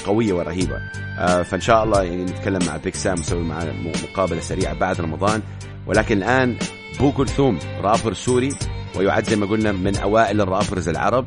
قوية 0.06 0.34
ورهيبة. 0.34 0.78
آه، 1.20 1.42
فإن 1.42 1.62
شاء 1.62 1.84
الله 1.84 2.04
يعني 2.04 2.24
نتكلم 2.24 2.60
مع 2.68 2.78
Big 2.78 2.94
Sam 2.94 3.18
ونسوي 3.18 3.44
معاه 3.44 3.74
مقابلة 4.04 4.40
سريعة 4.40 4.74
بعد 4.74 5.02
رمضان. 5.02 5.42
ولكن 5.88 6.18
الآن 6.18 6.58
بو 7.00 7.12
كلثوم 7.12 7.60
رابر 7.82 8.14
سوري. 8.14 8.50
ويعد 8.96 9.30
زي 9.30 9.36
ما 9.36 9.46
قلنا 9.46 9.72
من 9.72 9.98
أوائل 9.98 10.42
ال 10.42 10.48
rappers 10.48 10.90
العرب. 10.90 11.26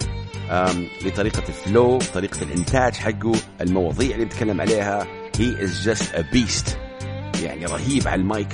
لطريقة 1.05 1.43
ال 1.49 1.59
flow 1.59 1.99
طريقة 2.15 2.43
الإنتاج 2.43 2.95
حقه 2.95 3.33
المواضيع 3.61 4.15
اللي 4.15 4.25
بيتكلم 4.25 4.61
عليها. 4.61 5.07
He 5.37 5.57
is 5.65 5.87
just 5.87 6.15
a 6.15 6.23
beast. 6.35 6.71
يعني 7.43 7.65
رهيب 7.67 8.09
على 8.09 8.21
ال 8.21 8.26
mic. 8.26 8.49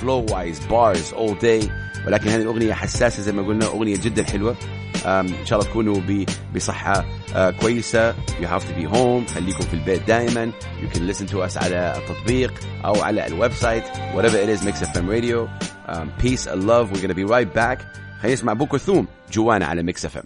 Flow 0.00 0.30
wise 0.30 0.58
bars 0.70 1.12
all 1.16 1.34
day. 1.42 1.70
ولكن 2.06 2.28
هذه 2.28 2.42
الأغنية 2.42 2.72
حساسة 2.74 3.22
زي 3.22 3.32
ما 3.32 3.42
قلنا 3.42 3.66
أغنية 3.66 3.96
جدا 3.96 4.24
حلوة. 4.24 4.56
إن 5.06 5.46
شاء 5.46 5.58
الله 5.58 5.70
تكونوا 5.70 6.24
بصحة 6.54 7.04
كويسة. 7.60 8.12
You 8.12 8.46
have 8.46 8.62
to 8.64 8.74
be 8.80 8.84
home. 8.94 9.30
خليكم 9.34 9.60
في 9.70 9.74
البيت 9.74 10.02
دائما 10.02 10.52
you 10.82 10.96
can 10.96 11.00
listen 11.12 11.26
to 11.26 11.36
us 11.50 11.56
على 11.56 11.94
التطبيق 11.96 12.52
أو 12.84 13.02
على 13.02 13.26
ال 13.26 13.52
website 13.52 13.84
whatever 14.14 14.36
it 14.36 14.58
is 14.58 14.64
Mix 14.64 14.82
FM 14.82 15.08
Radio. 15.08 15.48
um, 15.88 16.08
peace 16.22 16.46
and 16.46 16.64
love. 16.66 16.90
We're 16.92 17.02
gonna 17.02 17.14
be 17.14 17.24
right 17.24 17.54
back. 17.54 17.78
خلينا 18.22 18.34
نسمع 18.34 18.52
بو 18.52 18.78
كلثوم. 18.78 19.06
جوانا 19.32 19.66
على 19.66 19.92
Mix 19.92 19.96
FM 20.06 20.24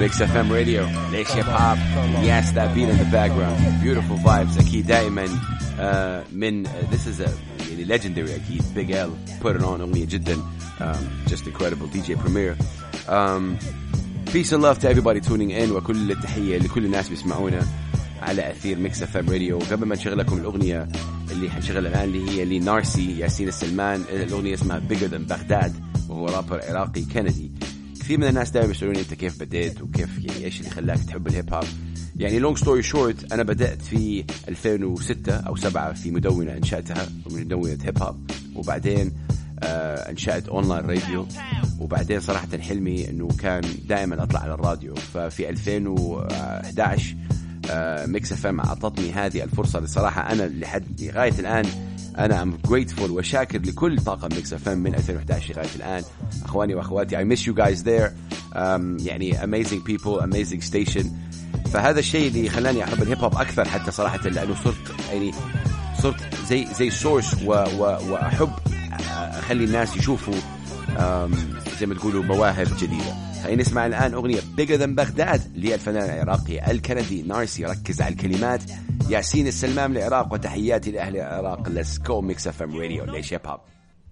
Mix 0.00 0.22
FM 0.22 0.52
Radio 0.52 0.86
ليش 1.12 1.30
hip 1.30 1.46
hop 1.48 1.78
yes 2.22 2.52
that 2.52 2.70
been 2.70 2.90
in 2.90 2.96
the 2.96 3.10
background 3.12 3.80
beautiful 3.82 4.18
vibes 4.18 4.58
أكيد 4.58 4.86
دائما 4.86 5.26
من 6.32 6.62
this 6.90 7.08
is 7.08 7.20
يعني 7.70 7.84
legendary 7.84 8.36
أكيد 8.36 8.62
Big 8.74 8.92
L 8.92 9.10
put 9.42 9.56
it 9.60 9.62
on 9.62 9.64
اغنيه 9.80 10.04
جدا 10.06 10.36
um, 10.80 11.30
just 11.30 11.46
incredible. 11.46 11.86
DJ 11.88 12.16
Premier. 12.24 12.56
Um, 13.08 13.58
peace 14.32 14.52
and 14.52 14.62
love 14.62 14.78
to 14.78 14.88
everybody 14.88 15.20
tuning 15.20 15.50
in. 15.50 15.70
وكل 15.70 16.12
التحية 16.12 16.58
لكل 16.58 16.84
الناس 16.84 17.08
بيسمعونا 17.08 17.66
على 18.22 18.50
أثير 18.50 18.78
Mix 18.78 19.02
FM 19.02 19.30
Radio 19.30 19.56
وقبل 19.56 19.86
ما 19.86 19.94
نشغل 19.94 20.18
لكم 20.18 20.36
الأغنية 20.38 20.88
اللي 21.30 21.50
حنشغلها 21.50 21.90
الآن 21.90 22.04
اللي 22.04 22.30
هي 22.30 22.44
لنارسي 22.58 23.18
ياسين 23.18 23.48
السلمان. 23.48 24.04
الأغنية 24.12 24.54
اسمها 24.54 24.78
Bigger 24.78 25.06
Than 25.06 25.24
Baghdad 25.24 25.74
وهو 26.08 26.26
رابر 26.26 26.60
عراقي 26.68 27.02
كندي. 27.02 27.50
كثير 28.08 28.20
من 28.20 28.26
الناس 28.26 28.50
دائما 28.50 28.70
يسألوني 28.70 29.00
أنت 29.00 29.14
كيف 29.14 29.40
بديت 29.40 29.82
وكيف 29.82 30.24
يعني 30.24 30.44
إيش 30.44 30.60
اللي 30.60 30.70
خلاك 30.70 30.98
تحب 30.98 31.26
ال 31.26 31.33
hip 31.33 31.54
hop 31.54 31.64
يعني 32.16 32.38
long 32.38 32.58
story 32.58 32.82
short 32.82 33.32
أنا 33.32 33.42
بدأت 33.42 33.82
في 33.82 34.24
2006 34.48 35.32
أو 35.32 35.56
7 35.56 35.92
في 35.92 36.10
مدونة 36.10 36.52
أنشأتها 36.52 37.08
مدونة 37.30 37.78
hip 37.84 38.02
hop 38.02 38.30
وبعدين 38.54 39.12
آه 39.62 40.10
أنشأت 40.10 40.48
online 40.48 40.84
radio 40.84 41.26
وبعدين 41.80 42.20
صراحة 42.20 42.58
حلمي 42.58 43.10
إنه 43.10 43.28
كان 43.38 43.62
دائما 43.88 44.22
أطلع 44.22 44.40
على 44.40 44.54
الراديو. 44.54 44.94
ففي 44.94 45.48
2011 45.48 47.16
آه 47.70 48.06
Mix 48.06 48.32
FM 48.32 48.60
أعطتني 48.60 49.12
هذه 49.12 49.42
الفرصة. 49.42 49.78
اللي 49.78 49.88
صراحة 49.88 50.32
أنا 50.32 50.42
لحد 50.42 51.00
لغاية 51.00 51.34
الآن 51.38 51.64
أنا 52.18 52.42
am 52.42 52.58
grateful 52.68 53.10
وشاكر 53.10 53.58
لكل 53.58 53.98
طاقم 54.00 54.28
Mix 54.36 54.52
FM 54.52 54.78
من 54.78 54.94
2011 54.94 55.54
لغاية 55.54 55.68
الآن. 55.76 56.02
أخواني 56.44 56.74
وأخواتي 56.74 57.18
I 57.18 57.24
miss 57.24 57.46
you 57.46 57.54
guys 57.54 57.82
there 57.82 58.12
يعني 59.06 59.32
amazing 59.38 59.90
people 59.90 60.22
amazing 60.22 60.70
station. 60.70 61.06
فهذا 61.72 61.98
الشيء 61.98 62.28
اللي 62.28 62.48
خلاني 62.48 62.84
أحب 62.84 63.02
ال 63.02 63.06
hip 63.06 63.18
hop 63.18 63.34
أكثر 63.34 63.68
حتى 63.68 63.90
صراحة 63.90 64.28
لأنه 64.28 64.54
صرت 64.64 64.94
يعني 65.12 65.32
صرت 66.02 66.20
زي 66.48 66.66
زي 66.78 66.90
source 66.90 67.34
و 67.44 67.52
و 67.52 67.82
وأحب 68.10 68.50
أخلي 69.10 69.64
الناس 69.64 69.96
يشوفوا 69.96 70.34
زي 71.80 71.86
ما 71.86 71.94
تقولوا 71.94 72.22
مواهب 72.22 72.68
جديدة. 72.80 73.27
خلينا 73.44 73.62
نسمع 73.62 73.86
الآن 73.86 74.14
أغنية 74.14 74.40
Bigger 74.56 74.74
Than 74.74 74.94
Baghdad 74.94 75.40
للفنان 75.56 76.10
العراقي 76.10 76.70
الكندي 76.70 77.22
نارسي 77.22 77.64
ركز 77.64 78.02
على 78.02 78.14
الكلمات. 78.14 78.62
ياسين 79.08 79.46
السلمان 79.46 79.90
من 79.90 79.96
العراق 79.96 80.32
وتحياتي 80.32 80.90
لأهل 80.90 81.16
العراق. 81.16 81.68
let's 81.68 81.98
go 81.98 82.20
Mix 82.20 82.48
FM 82.48 82.76
Radio 82.76 83.04
ليش 83.04 83.34
hop 83.34 83.60